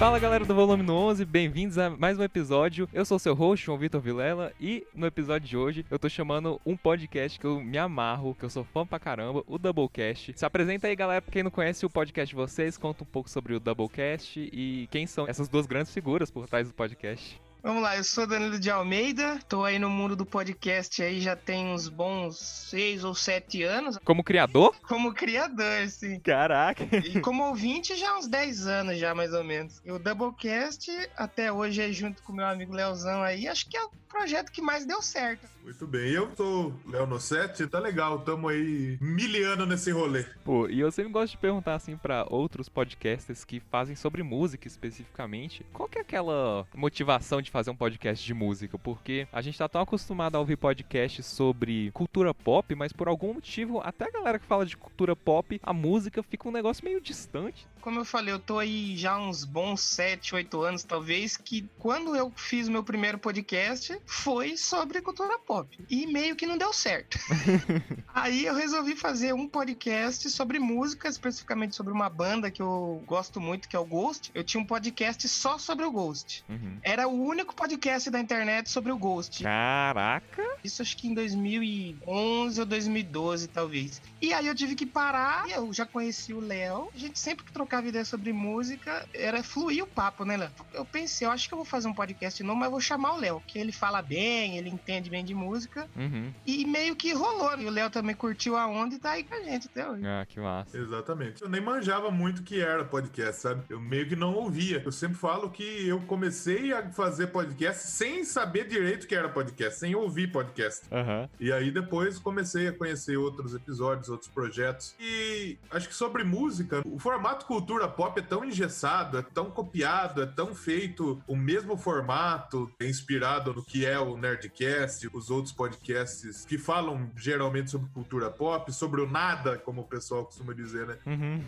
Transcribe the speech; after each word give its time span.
Fala 0.00 0.18
galera 0.18 0.46
do 0.46 0.54
Volume 0.54 0.90
11, 0.90 1.26
bem-vindos 1.26 1.76
a 1.76 1.90
mais 1.90 2.18
um 2.18 2.22
episódio. 2.22 2.88
Eu 2.90 3.04
sou 3.04 3.18
seu 3.18 3.34
host, 3.34 3.66
João 3.66 3.76
Vitor 3.76 4.00
Vilela, 4.00 4.50
e 4.58 4.82
no 4.94 5.06
episódio 5.06 5.46
de 5.46 5.58
hoje 5.58 5.84
eu 5.90 5.98
tô 5.98 6.08
chamando 6.08 6.58
um 6.64 6.74
podcast 6.74 7.38
que 7.38 7.46
eu 7.46 7.60
me 7.60 7.76
amarro, 7.76 8.34
que 8.34 8.42
eu 8.42 8.48
sou 8.48 8.64
fã 8.64 8.86
pra 8.86 8.98
caramba, 8.98 9.44
o 9.46 9.58
Doublecast. 9.58 10.32
Se 10.34 10.46
apresenta 10.46 10.86
aí, 10.86 10.96
galera, 10.96 11.20
pra 11.20 11.30
quem 11.30 11.42
não 11.42 11.50
conhece 11.50 11.84
o 11.84 11.90
podcast 11.90 12.30
de 12.30 12.34
vocês, 12.34 12.78
conta 12.78 13.04
um 13.04 13.06
pouco 13.06 13.28
sobre 13.28 13.54
o 13.54 13.60
Doublecast 13.60 14.40
e 14.40 14.88
quem 14.90 15.06
são 15.06 15.28
essas 15.28 15.50
duas 15.50 15.66
grandes 15.66 15.92
figuras 15.92 16.30
por 16.30 16.48
trás 16.48 16.66
do 16.66 16.72
podcast. 16.72 17.38
Vamos 17.62 17.82
lá, 17.82 17.96
eu 17.96 18.04
sou 18.04 18.26
Danilo 18.26 18.58
de 18.58 18.70
Almeida, 18.70 19.38
tô 19.46 19.64
aí 19.64 19.78
no 19.78 19.90
mundo 19.90 20.16
do 20.16 20.24
podcast 20.24 21.02
aí 21.02 21.20
já 21.20 21.36
tem 21.36 21.66
uns 21.66 21.88
bons 21.88 22.38
seis 22.38 23.04
ou 23.04 23.14
sete 23.14 23.62
anos. 23.62 23.98
Como 24.02 24.24
criador? 24.24 24.74
Como 24.88 25.12
criador, 25.12 25.86
sim. 25.88 26.18
Caraca! 26.20 26.84
E 27.04 27.20
como 27.20 27.44
ouvinte 27.48 27.94
já 27.96 28.16
uns 28.16 28.26
10 28.26 28.66
anos 28.66 28.98
já, 28.98 29.14
mais 29.14 29.34
ou 29.34 29.44
menos. 29.44 29.80
E 29.84 29.92
o 29.92 29.98
Doublecast, 29.98 30.90
até 31.16 31.52
hoje, 31.52 31.82
aí, 31.82 31.92
junto 31.92 32.22
com 32.22 32.32
meu 32.32 32.46
amigo 32.46 32.72
Leozão 32.72 33.22
aí, 33.22 33.46
acho 33.46 33.68
que 33.68 33.76
é 33.76 33.82
o 33.84 33.90
projeto 34.10 34.50
que 34.50 34.60
mais 34.60 34.84
deu 34.84 35.00
certo. 35.00 35.46
Muito 35.62 35.86
bem, 35.86 36.10
eu 36.10 36.30
sou 36.36 36.74
Léo 36.86 37.06
Nossetti, 37.06 37.66
tá 37.66 37.78
legal, 37.78 38.18
tamo 38.20 38.48
aí 38.48 38.98
miliano 39.00 39.64
nesse 39.64 39.90
rolê. 39.92 40.24
Pô, 40.44 40.66
e 40.68 40.80
eu 40.80 40.90
sempre 40.90 41.12
gosto 41.12 41.32
de 41.32 41.38
perguntar 41.38 41.74
assim 41.74 41.96
para 41.96 42.26
outros 42.28 42.68
podcasters 42.68 43.44
que 43.44 43.60
fazem 43.60 43.94
sobre 43.94 44.22
música 44.22 44.66
especificamente, 44.66 45.64
qual 45.72 45.88
que 45.88 45.98
é 45.98 46.00
aquela 46.00 46.66
motivação 46.74 47.40
de 47.40 47.49
fazer 47.50 47.70
um 47.70 47.76
podcast 47.76 48.24
de 48.24 48.34
música? 48.34 48.78
Porque 48.78 49.26
a 49.32 49.40
gente 49.42 49.58
tá 49.58 49.68
tão 49.68 49.82
acostumado 49.82 50.36
a 50.36 50.38
ouvir 50.38 50.56
podcasts 50.56 51.26
sobre 51.26 51.90
cultura 51.92 52.32
pop, 52.32 52.74
mas 52.74 52.92
por 52.92 53.08
algum 53.08 53.34
motivo, 53.34 53.80
até 53.80 54.06
a 54.06 54.10
galera 54.10 54.38
que 54.38 54.46
fala 54.46 54.64
de 54.64 54.76
cultura 54.76 55.14
pop, 55.14 55.60
a 55.62 55.72
música 55.72 56.22
fica 56.22 56.48
um 56.48 56.52
negócio 56.52 56.84
meio 56.84 57.00
distante. 57.00 57.66
Como 57.80 57.98
eu 57.98 58.04
falei, 58.04 58.32
eu 58.32 58.38
tô 58.38 58.58
aí 58.58 58.96
já 58.96 59.18
uns 59.18 59.44
bons 59.44 59.80
7, 59.80 60.34
8 60.34 60.62
anos, 60.62 60.82
talvez, 60.82 61.36
que 61.36 61.68
quando 61.78 62.14
eu 62.14 62.30
fiz 62.36 62.68
o 62.68 62.72
meu 62.72 62.84
primeiro 62.84 63.18
podcast, 63.18 63.98
foi 64.04 64.56
sobre 64.56 65.00
cultura 65.00 65.38
pop. 65.38 65.78
E 65.88 66.06
meio 66.06 66.36
que 66.36 66.46
não 66.46 66.58
deu 66.58 66.72
certo. 66.72 67.18
Aí 68.12 68.44
eu 68.44 68.54
resolvi 68.54 68.94
fazer 68.94 69.32
um 69.32 69.48
podcast 69.48 70.28
sobre 70.30 70.58
música, 70.58 71.08
especificamente 71.08 71.74
sobre 71.74 71.92
uma 71.92 72.10
banda 72.10 72.50
que 72.50 72.60
eu 72.60 73.02
gosto 73.06 73.40
muito, 73.40 73.68
que 73.68 73.76
é 73.76 73.78
o 73.78 73.84
Ghost. 73.84 74.30
Eu 74.34 74.44
tinha 74.44 74.60
um 74.60 74.66
podcast 74.66 75.26
só 75.28 75.58
sobre 75.58 75.84
o 75.84 75.90
Ghost. 75.90 76.44
Uhum. 76.48 76.78
Era 76.82 77.08
o 77.08 77.12
único 77.12 77.39
podcast 77.44 78.10
da 78.10 78.20
internet 78.20 78.70
sobre 78.70 78.92
o 78.92 78.98
Ghost. 78.98 79.42
Caraca! 79.42 80.42
Isso 80.62 80.82
acho 80.82 80.96
que 80.96 81.08
em 81.08 81.14
2011 81.14 82.60
ou 82.60 82.66
2012, 82.66 83.48
talvez. 83.48 84.00
E 84.20 84.32
aí 84.32 84.46
eu 84.46 84.54
tive 84.54 84.74
que 84.74 84.86
parar. 84.86 85.48
Eu 85.50 85.72
já 85.72 85.86
conheci 85.86 86.32
o 86.32 86.40
Léo. 86.40 86.88
A 86.94 86.98
gente 86.98 87.18
sempre 87.18 87.44
que 87.44 87.52
trocava 87.52 87.88
ideia 87.88 88.04
sobre 88.04 88.32
música, 88.32 89.06
era 89.14 89.42
fluir 89.42 89.82
o 89.84 89.86
papo, 89.86 90.24
né, 90.24 90.36
Léo? 90.36 90.50
Eu 90.72 90.84
pensei, 90.84 91.26
eu 91.26 91.30
acho 91.30 91.48
que 91.48 91.54
eu 91.54 91.58
vou 91.58 91.64
fazer 91.64 91.88
um 91.88 91.94
podcast 91.94 92.42
novo, 92.42 92.58
mas 92.58 92.66
eu 92.66 92.72
vou 92.72 92.80
chamar 92.80 93.14
o 93.14 93.16
Léo, 93.18 93.42
que 93.46 93.58
ele 93.58 93.72
fala 93.72 94.02
bem, 94.02 94.58
ele 94.58 94.68
entende 94.68 95.10
bem 95.10 95.24
de 95.24 95.34
música. 95.34 95.88
Uhum. 95.96 96.32
E 96.46 96.64
meio 96.66 96.94
que 96.94 97.12
rolou. 97.12 97.58
E 97.58 97.66
o 97.66 97.70
Léo 97.70 97.90
também 97.90 98.14
curtiu 98.14 98.56
a 98.56 98.66
onda 98.66 98.94
e 98.94 98.98
tá 98.98 99.12
aí 99.12 99.24
com 99.24 99.34
a 99.34 99.42
gente 99.42 99.66
até 99.66 99.88
hoje. 99.88 100.06
Ah, 100.06 100.26
que 100.26 100.38
massa. 100.38 100.76
Exatamente. 100.76 101.42
Eu 101.42 101.48
nem 101.48 101.60
manjava 101.60 102.10
muito 102.10 102.40
o 102.40 102.42
que 102.42 102.60
era 102.60 102.84
podcast, 102.84 103.40
sabe? 103.40 103.62
Eu 103.68 103.80
meio 103.80 104.08
que 104.08 104.16
não 104.16 104.34
ouvia. 104.34 104.82
Eu 104.84 104.92
sempre 104.92 105.16
falo 105.16 105.50
que 105.50 105.86
eu 105.86 106.00
comecei 106.02 106.72
a 106.72 106.90
fazer 106.90 107.28
podcast 107.30 107.86
sem 107.86 108.24
saber 108.24 108.66
direito 108.66 109.04
o 109.04 109.06
que 109.06 109.14
era 109.14 109.28
podcast, 109.28 109.78
sem 109.78 109.94
ouvir 109.94 110.30
podcast. 110.30 110.86
Aham. 110.90 111.28
E 111.38 111.52
aí 111.52 111.70
depois 111.70 112.18
comecei 112.18 112.68
a 112.68 112.72
conhecer 112.72 113.16
outros 113.16 113.54
episódios, 113.54 114.08
outros 114.08 114.30
projetos. 114.30 114.94
E 114.98 115.58
acho 115.70 115.88
que 115.88 115.94
sobre 115.94 116.24
música, 116.24 116.82
o 116.84 116.98
formato 116.98 117.46
cultura 117.46 117.88
pop 117.88 118.18
é 118.18 118.22
tão 118.22 118.44
engessado, 118.44 119.18
é 119.18 119.22
tão 119.22 119.50
copiado, 119.50 120.22
é 120.22 120.26
tão 120.26 120.54
feito 120.54 121.22
o 121.26 121.36
mesmo 121.36 121.76
formato, 121.76 122.70
é 122.80 122.88
inspirado 122.88 123.52
no 123.52 123.64
que 123.64 123.86
é 123.86 123.98
o 123.98 124.16
Nerdcast, 124.16 125.08
os 125.12 125.30
outros 125.30 125.52
podcasts 125.52 126.44
que 126.44 126.58
falam 126.58 127.10
geralmente 127.16 127.70
sobre 127.70 127.88
cultura 127.92 128.30
pop, 128.30 128.72
sobre 128.72 129.00
o 129.00 129.10
nada, 129.10 129.58
como 129.58 129.82
o 129.82 129.84
pessoal 129.84 130.24
costuma 130.24 130.52
dizer, 130.52 130.86
né? 130.86 130.98
Uhum. 131.06 131.40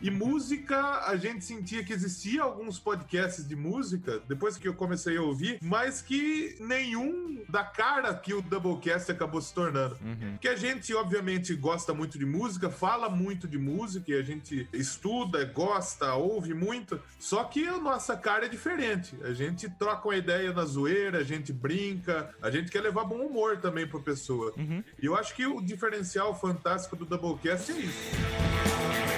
E 0.06 0.10
música, 0.10 1.04
a 1.06 1.16
gente 1.16 1.44
sentia 1.44 1.82
que 1.82 1.92
existia 1.92 2.42
alguns 2.42 2.78
podcasts 2.78 3.46
de 3.46 3.56
música, 3.56 4.20
depois 4.28 4.56
que 4.56 4.68
eu 4.68 4.74
comecei 4.74 5.16
a 5.16 5.22
ouvir, 5.26 5.58
mas 5.62 6.00
que 6.00 6.56
nenhum 6.60 7.44
da 7.48 7.64
cara 7.64 8.14
que 8.14 8.34
o 8.34 8.42
Doublecast 8.42 9.10
acabou 9.10 9.40
se 9.40 9.54
tornando. 9.54 9.96
Uhum. 10.02 10.36
Que 10.40 10.48
a 10.48 10.56
gente, 10.56 10.94
obviamente, 10.94 11.54
gosta 11.54 11.94
muito 11.94 12.18
de 12.18 12.26
música, 12.26 12.70
fala 12.70 13.08
muito 13.08 13.46
de 13.46 13.58
música, 13.58 14.10
e 14.10 14.14
a 14.14 14.22
gente 14.22 14.68
estuda, 14.72 15.44
gosta, 15.44 16.14
ouve 16.14 16.54
muito, 16.54 17.00
só 17.18 17.44
que 17.44 17.66
a 17.66 17.78
nossa 17.78 18.16
cara 18.16 18.46
é 18.46 18.48
diferente. 18.48 19.16
A 19.22 19.32
gente 19.32 19.68
troca 19.68 20.08
uma 20.08 20.16
ideia 20.16 20.52
na 20.52 20.64
zoeira, 20.64 21.18
a 21.18 21.24
gente 21.24 21.52
brinca, 21.52 22.34
a 22.42 22.50
gente 22.50 22.70
quer 22.70 22.80
levar 22.80 23.04
bom 23.04 23.20
humor 23.20 23.58
também 23.58 23.86
pra 23.86 24.00
pessoa. 24.00 24.52
Uhum. 24.56 24.82
E 25.00 25.06
eu 25.06 25.16
acho 25.16 25.34
que 25.34 25.46
o 25.46 25.60
diferencial 25.60 26.38
fantástico 26.38 26.96
do 26.96 27.04
Doublecast 27.04 27.72
é 27.72 27.78
isso. 27.78 29.15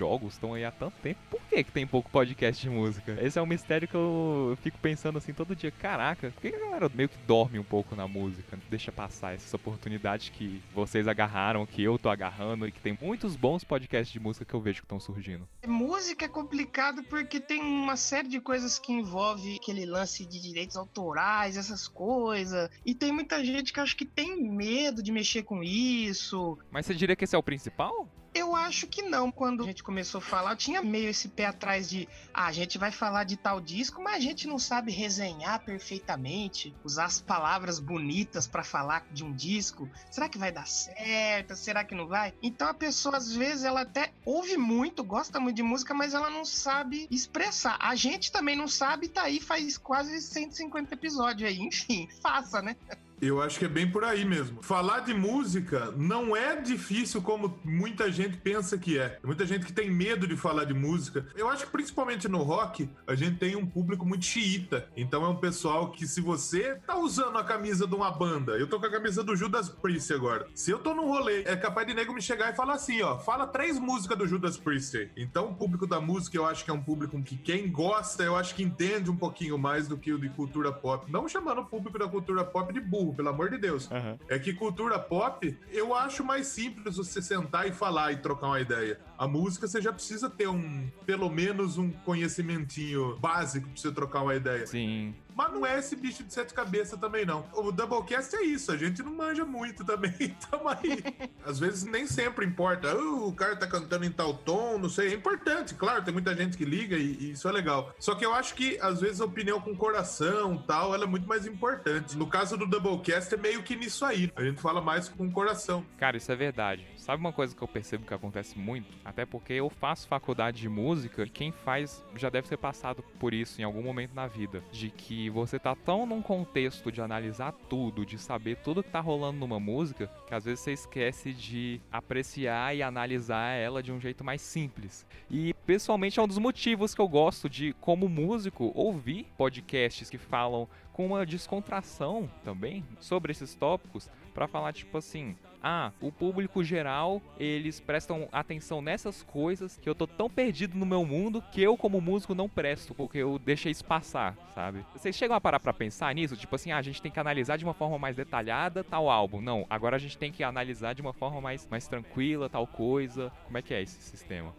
Jogos 0.00 0.32
estão 0.32 0.54
aí 0.54 0.64
há 0.64 0.70
tanto 0.70 0.94
tempo. 1.02 1.20
Por 1.28 1.40
que, 1.42 1.62
que 1.62 1.70
tem 1.70 1.86
pouco 1.86 2.10
podcast 2.10 2.62
de 2.62 2.70
música? 2.70 3.18
Esse 3.20 3.38
é 3.38 3.42
um 3.42 3.46
mistério 3.46 3.86
que 3.86 3.94
eu, 3.94 4.56
fico 4.62 4.78
pensando 4.78 5.18
assim 5.18 5.34
todo 5.34 5.54
dia. 5.54 5.70
Caraca, 5.70 6.30
por 6.30 6.40
que 6.40 6.50
que 6.50 6.56
a 6.56 6.60
galera 6.60 6.90
meio 6.94 7.10
que 7.10 7.18
dorme 7.26 7.58
um 7.58 7.64
pouco 7.64 7.94
na 7.94 8.08
música? 8.08 8.58
Deixa 8.70 8.90
passar 8.90 9.34
essas 9.34 9.52
oportunidades 9.52 10.30
que 10.30 10.62
vocês 10.74 11.06
agarraram, 11.06 11.66
que 11.66 11.82
eu 11.82 11.98
tô 11.98 12.08
agarrando 12.08 12.66
e 12.66 12.72
que 12.72 12.80
tem 12.80 12.96
muitos 12.98 13.36
bons 13.36 13.62
podcasts 13.62 14.10
de 14.10 14.18
música 14.18 14.46
que 14.46 14.54
eu 14.54 14.60
vejo 14.60 14.80
que 14.80 14.86
estão 14.86 14.98
surgindo. 14.98 15.46
Música 15.66 16.24
é 16.24 16.28
complicado 16.28 17.02
porque 17.04 17.38
tem 17.38 17.60
uma 17.60 17.96
série 17.96 18.28
de 18.28 18.40
coisas 18.40 18.78
que 18.78 18.92
envolve 18.92 19.56
aquele 19.56 19.84
lance 19.84 20.24
de 20.24 20.40
direitos 20.40 20.78
autorais, 20.78 21.58
essas 21.58 21.86
coisas. 21.86 22.70
E 22.86 22.94
tem 22.94 23.12
muita 23.12 23.44
gente 23.44 23.70
que 23.70 23.80
acho 23.80 23.94
que 23.94 24.06
tem 24.06 24.42
medo 24.42 25.02
de 25.02 25.12
mexer 25.12 25.42
com 25.42 25.62
isso. 25.62 26.56
Mas 26.70 26.86
você 26.86 26.94
diria 26.94 27.14
que 27.14 27.24
esse 27.24 27.36
é 27.36 27.38
o 27.38 27.42
principal? 27.42 28.08
Eu 28.32 28.54
acho 28.54 28.86
que 28.86 29.02
não. 29.02 29.30
Quando 29.30 29.62
a 29.62 29.66
gente 29.66 29.82
começou 29.82 30.18
a 30.18 30.22
falar, 30.22 30.56
tinha 30.56 30.82
meio 30.82 31.08
esse 31.08 31.28
pé 31.28 31.46
atrás 31.46 31.90
de 31.90 32.08
ah, 32.32 32.46
a 32.46 32.52
gente 32.52 32.78
vai 32.78 32.92
falar 32.92 33.24
de 33.24 33.36
tal 33.36 33.60
disco, 33.60 34.00
mas 34.02 34.16
a 34.16 34.20
gente 34.20 34.46
não 34.46 34.58
sabe 34.58 34.92
resenhar 34.92 35.64
perfeitamente, 35.64 36.74
usar 36.84 37.06
as 37.06 37.20
palavras 37.20 37.80
bonitas 37.80 38.46
pra 38.46 38.62
falar 38.62 39.04
de 39.10 39.24
um 39.24 39.32
disco. 39.32 39.88
Será 40.10 40.28
que 40.28 40.38
vai 40.38 40.52
dar 40.52 40.66
certo? 40.66 41.56
Será 41.56 41.82
que 41.84 41.94
não 41.94 42.06
vai? 42.06 42.32
Então 42.42 42.68
a 42.68 42.74
pessoa 42.74 43.16
às 43.16 43.32
vezes 43.32 43.64
ela 43.64 43.82
até 43.82 44.12
ouve 44.24 44.56
muito, 44.56 45.02
gosta 45.02 45.40
muito 45.40 45.56
de 45.56 45.62
música, 45.62 45.92
mas 45.92 46.14
ela 46.14 46.30
não 46.30 46.44
sabe 46.44 47.08
expressar. 47.10 47.76
A 47.80 47.96
gente 47.96 48.30
também 48.30 48.54
não 48.54 48.68
sabe, 48.68 49.08
tá 49.08 49.22
aí 49.22 49.40
faz 49.40 49.76
quase 49.76 50.20
150 50.20 50.94
episódios 50.94 51.50
aí. 51.50 51.58
Enfim, 51.70 52.08
faça, 52.22 52.62
né? 52.62 52.76
Eu 53.20 53.42
acho 53.42 53.58
que 53.58 53.66
é 53.66 53.68
bem 53.68 53.90
por 53.90 54.02
aí 54.02 54.24
mesmo. 54.24 54.62
Falar 54.62 55.00
de 55.00 55.12
música 55.12 55.92
não 55.96 56.34
é 56.34 56.56
difícil 56.56 57.20
como 57.20 57.58
muita 57.62 58.10
gente 58.10 58.38
pensa 58.38 58.78
que 58.78 58.98
é. 58.98 59.18
Muita 59.22 59.44
gente 59.44 59.66
que 59.66 59.72
tem 59.72 59.90
medo 59.90 60.26
de 60.26 60.36
falar 60.36 60.64
de 60.64 60.72
música. 60.72 61.26
Eu 61.36 61.48
acho 61.50 61.66
que 61.66 61.72
principalmente 61.72 62.28
no 62.28 62.42
rock, 62.42 62.88
a 63.06 63.14
gente 63.14 63.36
tem 63.36 63.56
um 63.56 63.66
público 63.66 64.06
muito 64.06 64.24
xiita. 64.24 64.88
Então 64.96 65.22
é 65.22 65.28
um 65.28 65.36
pessoal 65.36 65.90
que 65.90 66.06
se 66.06 66.20
você 66.22 66.76
tá 66.86 66.96
usando 66.96 67.36
a 67.36 67.44
camisa 67.44 67.86
de 67.86 67.94
uma 67.94 68.10
banda, 68.10 68.52
eu 68.52 68.66
tô 68.66 68.80
com 68.80 68.86
a 68.86 68.90
camisa 68.90 69.22
do 69.22 69.36
Judas 69.36 69.68
Priest 69.68 70.12
agora. 70.14 70.46
Se 70.54 70.70
eu 70.70 70.78
tô 70.78 70.94
num 70.94 71.06
rolê, 71.06 71.42
é 71.42 71.56
capaz 71.56 71.86
de 71.86 71.92
nego 71.92 72.14
me 72.14 72.22
chegar 72.22 72.50
e 72.50 72.56
falar 72.56 72.74
assim, 72.74 73.02
ó, 73.02 73.18
fala 73.18 73.46
três 73.46 73.78
músicas 73.78 74.16
do 74.16 74.26
Judas 74.26 74.56
Priest. 74.56 74.96
aí. 74.96 75.10
Então 75.14 75.50
o 75.50 75.54
público 75.54 75.86
da 75.86 76.00
música, 76.00 76.38
eu 76.38 76.46
acho 76.46 76.64
que 76.64 76.70
é 76.70 76.74
um 76.74 76.82
público 76.82 77.20
que 77.22 77.36
quem 77.36 77.70
gosta, 77.70 78.22
eu 78.22 78.34
acho 78.34 78.54
que 78.54 78.62
entende 78.62 79.10
um 79.10 79.16
pouquinho 79.16 79.58
mais 79.58 79.86
do 79.86 79.98
que 79.98 80.10
o 80.10 80.18
de 80.18 80.30
cultura 80.30 80.72
pop. 80.72 81.10
Não 81.12 81.28
chamando 81.28 81.60
o 81.60 81.66
público 81.66 81.98
da 81.98 82.08
cultura 82.08 82.44
pop 82.44 82.72
de 82.72 82.80
burro, 82.80 83.09
pelo 83.12 83.28
amor 83.28 83.50
de 83.50 83.58
Deus. 83.58 83.90
Aham. 83.90 84.18
É 84.28 84.38
que 84.38 84.52
cultura 84.52 84.98
pop, 84.98 85.56
eu 85.70 85.94
acho 85.94 86.24
mais 86.24 86.46
simples 86.46 86.96
você 86.96 87.20
sentar 87.22 87.68
e 87.68 87.72
falar 87.72 88.12
e 88.12 88.16
trocar 88.16 88.48
uma 88.48 88.60
ideia. 88.60 88.98
A 89.18 89.26
música 89.28 89.66
você 89.66 89.80
já 89.80 89.92
precisa 89.92 90.28
ter 90.30 90.48
um, 90.48 90.88
pelo 91.04 91.28
menos 91.30 91.78
um 91.78 91.90
conhecimentinho 91.90 93.16
básico 93.18 93.68
pra 93.68 93.76
você 93.76 93.92
trocar 93.92 94.22
uma 94.22 94.34
ideia. 94.34 94.66
Sim. 94.66 95.14
Mas 95.40 95.52
não 95.54 95.64
é 95.64 95.78
esse 95.78 95.96
bicho 95.96 96.22
de 96.22 96.34
sete 96.34 96.52
cabeças 96.52 97.00
também, 97.00 97.24
não. 97.24 97.46
O 97.54 97.72
Doublecast 97.72 98.36
é 98.36 98.42
isso, 98.42 98.70
a 98.70 98.76
gente 98.76 99.02
não 99.02 99.14
manja 99.14 99.42
muito 99.42 99.82
também, 99.82 100.12
tamo 100.50 100.68
aí. 100.68 101.02
Às 101.46 101.58
vezes 101.58 101.84
nem 101.84 102.06
sempre 102.06 102.44
importa, 102.44 102.94
uh, 102.94 103.28
o 103.28 103.32
cara 103.32 103.56
tá 103.56 103.66
cantando 103.66 104.04
em 104.04 104.12
tal 104.12 104.34
tom, 104.34 104.76
não 104.76 104.90
sei, 104.90 105.08
é 105.08 105.14
importante, 105.14 105.74
claro, 105.74 106.04
tem 106.04 106.12
muita 106.12 106.34
gente 106.36 106.58
que 106.58 106.64
liga 106.66 106.94
e, 106.94 107.16
e 107.18 107.30
isso 107.30 107.48
é 107.48 107.52
legal. 107.52 107.94
Só 107.98 108.14
que 108.14 108.26
eu 108.26 108.34
acho 108.34 108.54
que, 108.54 108.78
às 108.82 109.00
vezes, 109.00 109.22
a 109.22 109.24
opinião 109.24 109.58
com 109.62 109.74
coração 109.74 110.58
tal, 110.58 110.94
ela 110.94 111.04
é 111.04 111.06
muito 111.06 111.26
mais 111.26 111.46
importante. 111.46 112.18
No 112.18 112.26
caso 112.26 112.58
do 112.58 112.66
Doublecast, 112.66 113.34
é 113.34 113.38
meio 113.38 113.62
que 113.62 113.74
nisso 113.74 114.04
aí, 114.04 114.30
a 114.36 114.44
gente 114.44 114.60
fala 114.60 114.82
mais 114.82 115.08
com 115.08 115.26
o 115.26 115.32
coração. 115.32 115.86
Cara, 115.96 116.18
isso 116.18 116.30
é 116.30 116.36
verdade. 116.36 116.86
Sabe 116.96 117.18
uma 117.18 117.32
coisa 117.32 117.56
que 117.56 117.62
eu 117.62 117.68
percebo 117.68 118.04
que 118.04 118.12
acontece 118.12 118.58
muito? 118.58 118.88
Até 119.02 119.24
porque 119.24 119.54
eu 119.54 119.70
faço 119.70 120.06
faculdade 120.06 120.60
de 120.60 120.68
música 120.68 121.22
e 121.22 121.30
quem 121.30 121.50
faz 121.50 122.04
já 122.14 122.28
deve 122.28 122.46
ter 122.46 122.58
passado 122.58 123.02
por 123.18 123.32
isso 123.32 123.58
em 123.60 123.64
algum 123.64 123.82
momento 123.82 124.14
na 124.14 124.26
vida. 124.26 124.62
De 124.70 124.90
que 124.90 125.29
você 125.30 125.58
tá 125.58 125.74
tão 125.74 126.04
num 126.04 126.20
contexto 126.20 126.90
de 126.90 127.00
analisar 127.00 127.52
tudo, 127.68 128.04
de 128.04 128.18
saber 128.18 128.56
tudo 128.58 128.82
que 128.82 128.90
tá 128.90 129.00
rolando 129.00 129.38
numa 129.38 129.60
música, 129.60 130.10
que 130.26 130.34
às 130.34 130.44
vezes 130.44 130.60
você 130.60 130.72
esquece 130.72 131.32
de 131.32 131.80
apreciar 131.90 132.76
e 132.76 132.82
analisar 132.82 133.52
ela 133.52 133.82
de 133.82 133.92
um 133.92 134.00
jeito 134.00 134.24
mais 134.24 134.40
simples. 134.40 135.06
E 135.30 135.54
pessoalmente 135.66 136.18
é 136.18 136.22
um 136.22 136.28
dos 136.28 136.38
motivos 136.38 136.94
que 136.94 137.00
eu 137.00 137.08
gosto 137.08 137.48
de, 137.48 137.72
como 137.80 138.08
músico, 138.08 138.72
ouvir 138.74 139.26
podcasts 139.36 140.10
que 140.10 140.18
falam 140.18 140.68
com 140.92 141.06
uma 141.06 141.24
descontração 141.24 142.30
também 142.44 142.84
sobre 142.98 143.32
esses 143.32 143.54
tópicos 143.54 144.10
para 144.40 144.48
falar 144.48 144.72
tipo 144.72 144.96
assim, 144.96 145.36
ah, 145.62 145.92
o 146.00 146.10
público 146.10 146.64
geral, 146.64 147.20
eles 147.38 147.78
prestam 147.78 148.26
atenção 148.32 148.80
nessas 148.80 149.22
coisas 149.22 149.76
que 149.76 149.86
eu 149.86 149.94
tô 149.94 150.06
tão 150.06 150.30
perdido 150.30 150.78
no 150.78 150.86
meu 150.86 151.04
mundo 151.04 151.44
que 151.52 151.62
eu 151.62 151.76
como 151.76 152.00
músico 152.00 152.34
não 152.34 152.48
presto, 152.48 152.94
porque 152.94 153.18
eu 153.18 153.38
deixei 153.38 153.70
isso 153.70 153.84
passar, 153.84 154.34
sabe? 154.54 154.82
Vocês 154.94 155.14
chegam 155.14 155.36
a 155.36 155.40
parar 155.42 155.60
para 155.60 155.74
pensar 155.74 156.14
nisso, 156.14 156.38
tipo 156.38 156.54
assim, 156.54 156.72
ah, 156.72 156.78
a 156.78 156.82
gente 156.82 157.02
tem 157.02 157.12
que 157.12 157.20
analisar 157.20 157.58
de 157.58 157.64
uma 157.66 157.74
forma 157.74 157.98
mais 157.98 158.16
detalhada 158.16 158.82
tal 158.82 159.10
álbum. 159.10 159.42
Não, 159.42 159.66
agora 159.68 159.96
a 159.96 159.98
gente 159.98 160.16
tem 160.16 160.32
que 160.32 160.42
analisar 160.42 160.94
de 160.94 161.02
uma 161.02 161.12
forma 161.12 161.38
mais 161.38 161.68
mais 161.70 161.86
tranquila 161.86 162.48
tal 162.48 162.66
coisa. 162.66 163.30
Como 163.44 163.58
é 163.58 163.62
que 163.62 163.74
é 163.74 163.82
esse 163.82 164.00
sistema? 164.00 164.54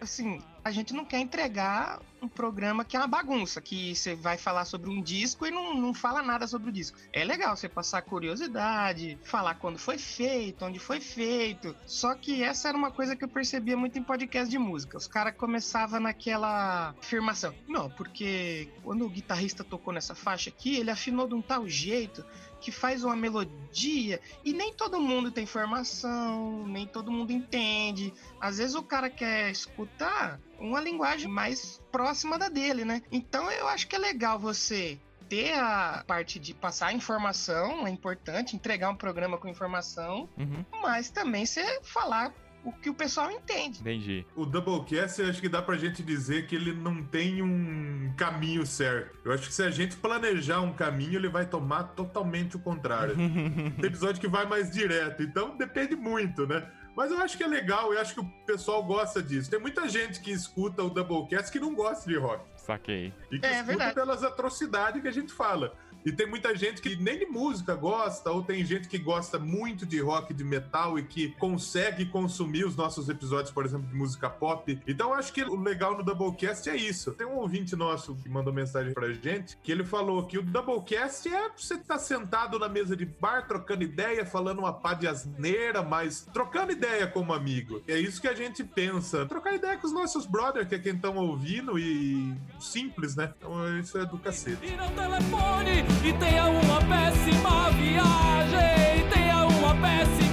Assim, 0.00 0.40
a 0.64 0.70
gente 0.70 0.92
não 0.92 1.04
quer 1.04 1.18
entregar 1.18 2.00
um 2.22 2.28
programa 2.28 2.84
que 2.84 2.96
é 2.96 3.00
uma 3.00 3.06
bagunça, 3.06 3.60
que 3.60 3.94
você 3.94 4.14
vai 4.14 4.36
falar 4.36 4.64
sobre 4.64 4.90
um 4.90 5.00
disco 5.02 5.46
e 5.46 5.50
não, 5.50 5.74
não 5.74 5.94
fala 5.94 6.22
nada 6.22 6.46
sobre 6.46 6.70
o 6.70 6.72
disco. 6.72 6.98
É 7.12 7.24
legal 7.24 7.56
você 7.56 7.68
passar 7.68 8.02
curiosidade, 8.02 9.18
falar 9.22 9.54
quando 9.54 9.78
foi 9.78 9.98
feito, 9.98 10.64
onde 10.64 10.78
foi 10.78 11.00
feito. 11.00 11.74
Só 11.86 12.14
que 12.14 12.42
essa 12.42 12.68
era 12.68 12.76
uma 12.76 12.90
coisa 12.90 13.16
que 13.16 13.24
eu 13.24 13.28
percebia 13.28 13.76
muito 13.76 13.98
em 13.98 14.02
podcast 14.02 14.50
de 14.50 14.58
música. 14.58 14.98
Os 14.98 15.06
caras 15.06 15.34
começavam 15.34 16.00
naquela 16.00 16.94
afirmação. 17.00 17.54
Não, 17.66 17.90
porque 17.90 18.68
quando 18.82 19.04
o 19.04 19.10
guitarrista 19.10 19.64
tocou 19.64 19.92
nessa 19.92 20.14
faixa 20.14 20.50
aqui, 20.50 20.76
ele 20.76 20.90
afinou 20.90 21.26
de 21.26 21.34
um 21.34 21.42
tal 21.42 21.66
jeito 21.68 22.24
que 22.60 22.70
faz 22.70 23.02
uma 23.02 23.16
melodia 23.16 24.20
e 24.44 24.52
nem 24.52 24.72
todo 24.72 25.00
mundo 25.00 25.30
tem 25.30 25.46
formação, 25.46 26.66
nem 26.66 26.86
todo 26.86 27.10
mundo 27.10 27.32
entende. 27.32 28.12
Às 28.40 28.58
vezes 28.58 28.74
o 28.74 28.82
cara 28.82 29.08
quer 29.08 29.50
escutar 29.50 30.38
uma 30.58 30.80
linguagem 30.80 31.28
mais 31.28 31.80
próxima 31.90 32.38
da 32.38 32.48
dele, 32.48 32.84
né? 32.84 33.02
Então 33.10 33.50
eu 33.50 33.66
acho 33.68 33.88
que 33.88 33.96
é 33.96 33.98
legal 33.98 34.38
você 34.38 34.98
ter 35.28 35.54
a 35.54 36.04
parte 36.06 36.40
de 36.40 36.52
passar 36.52 36.92
informação, 36.92 37.86
é 37.86 37.90
importante, 37.90 38.56
entregar 38.56 38.90
um 38.90 38.96
programa 38.96 39.38
com 39.38 39.48
informação, 39.48 40.28
uhum. 40.36 40.64
mas 40.82 41.08
também 41.08 41.46
você 41.46 41.80
falar 41.82 42.34
o 42.64 42.72
que 42.72 42.90
o 42.90 42.94
pessoal 42.94 43.30
entende. 43.30 43.80
Entendi. 43.80 44.26
O 44.36 44.44
Doublecast, 44.44 45.20
eu 45.20 45.28
acho 45.28 45.40
que 45.40 45.48
dá 45.48 45.62
pra 45.62 45.76
gente 45.76 46.02
dizer 46.02 46.46
que 46.46 46.54
ele 46.54 46.72
não 46.72 47.02
tem 47.02 47.42
um 47.42 48.12
caminho 48.16 48.66
certo. 48.66 49.18
Eu 49.24 49.32
acho 49.32 49.48
que 49.48 49.54
se 49.54 49.62
a 49.62 49.70
gente 49.70 49.96
planejar 49.96 50.60
um 50.60 50.72
caminho, 50.72 51.16
ele 51.16 51.28
vai 51.28 51.46
tomar 51.46 51.84
totalmente 51.84 52.56
o 52.56 52.60
contrário. 52.60 53.14
tem 53.80 53.86
episódio 53.86 54.20
que 54.20 54.28
vai 54.28 54.46
mais 54.46 54.70
direto, 54.70 55.22
então 55.22 55.56
depende 55.56 55.96
muito, 55.96 56.46
né? 56.46 56.68
Mas 56.96 57.10
eu 57.10 57.18
acho 57.18 57.36
que 57.36 57.44
é 57.44 57.46
legal, 57.46 57.92
eu 57.92 58.00
acho 58.00 58.14
que 58.14 58.20
o 58.20 58.30
pessoal 58.44 58.82
gosta 58.82 59.22
disso. 59.22 59.50
Tem 59.50 59.60
muita 59.60 59.88
gente 59.88 60.20
que 60.20 60.30
escuta 60.30 60.82
o 60.82 60.90
Doublecast 60.90 61.50
que 61.50 61.60
não 61.60 61.74
gosta 61.74 62.08
de 62.08 62.16
rock. 62.16 62.44
Saquei. 62.56 63.12
E 63.30 63.38
que 63.38 63.46
é, 63.46 63.52
escuta 63.52 63.66
verdade. 63.66 63.94
pelas 63.94 64.22
atrocidades 64.22 65.00
que 65.00 65.08
a 65.08 65.12
gente 65.12 65.32
fala. 65.32 65.74
E 66.04 66.12
tem 66.12 66.26
muita 66.26 66.54
gente 66.56 66.80
que 66.80 66.96
nem 66.96 67.18
de 67.18 67.26
música 67.26 67.74
gosta, 67.74 68.30
ou 68.30 68.42
tem 68.42 68.64
gente 68.64 68.88
que 68.88 68.98
gosta 68.98 69.38
muito 69.38 69.84
de 69.84 70.00
rock, 70.00 70.32
de 70.32 70.44
metal 70.44 70.98
e 70.98 71.02
que 71.02 71.30
consegue 71.32 72.06
consumir 72.06 72.64
os 72.64 72.76
nossos 72.76 73.08
episódios, 73.08 73.50
por 73.50 73.64
exemplo, 73.64 73.86
de 73.86 73.94
música 73.94 74.28
pop. 74.28 74.80
Então 74.86 75.12
acho 75.14 75.32
que 75.32 75.42
o 75.42 75.60
legal 75.60 75.96
no 75.96 76.02
Doublecast 76.02 76.68
é 76.68 76.76
isso. 76.76 77.12
Tem 77.12 77.26
um 77.26 77.36
ouvinte 77.36 77.76
nosso 77.76 78.14
que 78.16 78.28
mandou 78.28 78.52
mensagem 78.52 78.92
pra 78.92 79.12
gente 79.12 79.58
que 79.62 79.70
ele 79.70 79.84
falou 79.84 80.26
que 80.26 80.38
o 80.38 80.42
Doublecast 80.42 81.28
é 81.28 81.50
você 81.56 81.76
tá 81.78 81.98
sentado 81.98 82.58
na 82.58 82.68
mesa 82.68 82.96
de 82.96 83.04
bar, 83.04 83.46
trocando 83.46 83.82
ideia, 83.82 84.24
falando 84.24 84.60
uma 84.60 84.72
pá 84.72 84.94
de 84.94 85.06
asneira, 85.06 85.82
mas 85.82 86.26
trocando 86.32 86.72
ideia 86.72 87.06
como 87.06 87.32
amigo. 87.32 87.82
É 87.86 87.98
isso 87.98 88.20
que 88.20 88.28
a 88.28 88.34
gente 88.34 88.64
pensa. 88.64 89.26
Trocar 89.26 89.54
ideia 89.54 89.76
com 89.76 89.86
os 89.86 89.92
nossos 89.92 90.26
brothers, 90.26 90.68
que 90.68 90.74
é 90.74 90.78
quem 90.78 90.94
estão 90.94 91.16
ouvindo, 91.16 91.78
e 91.78 92.34
simples, 92.58 93.16
né? 93.16 93.32
Então 93.36 93.78
isso 93.78 93.98
é 93.98 94.06
do 94.06 94.18
cacete. 94.18 94.66
E 94.66 94.76
no 94.76 94.90
telefone 94.90 95.89
e 96.04 96.12
tenha 96.14 96.46
uma 96.46 96.80
péssima 96.82 97.70
viagem. 97.72 99.04
Tenha 99.12 99.44
uma 99.46 99.74
péssima 99.74 100.29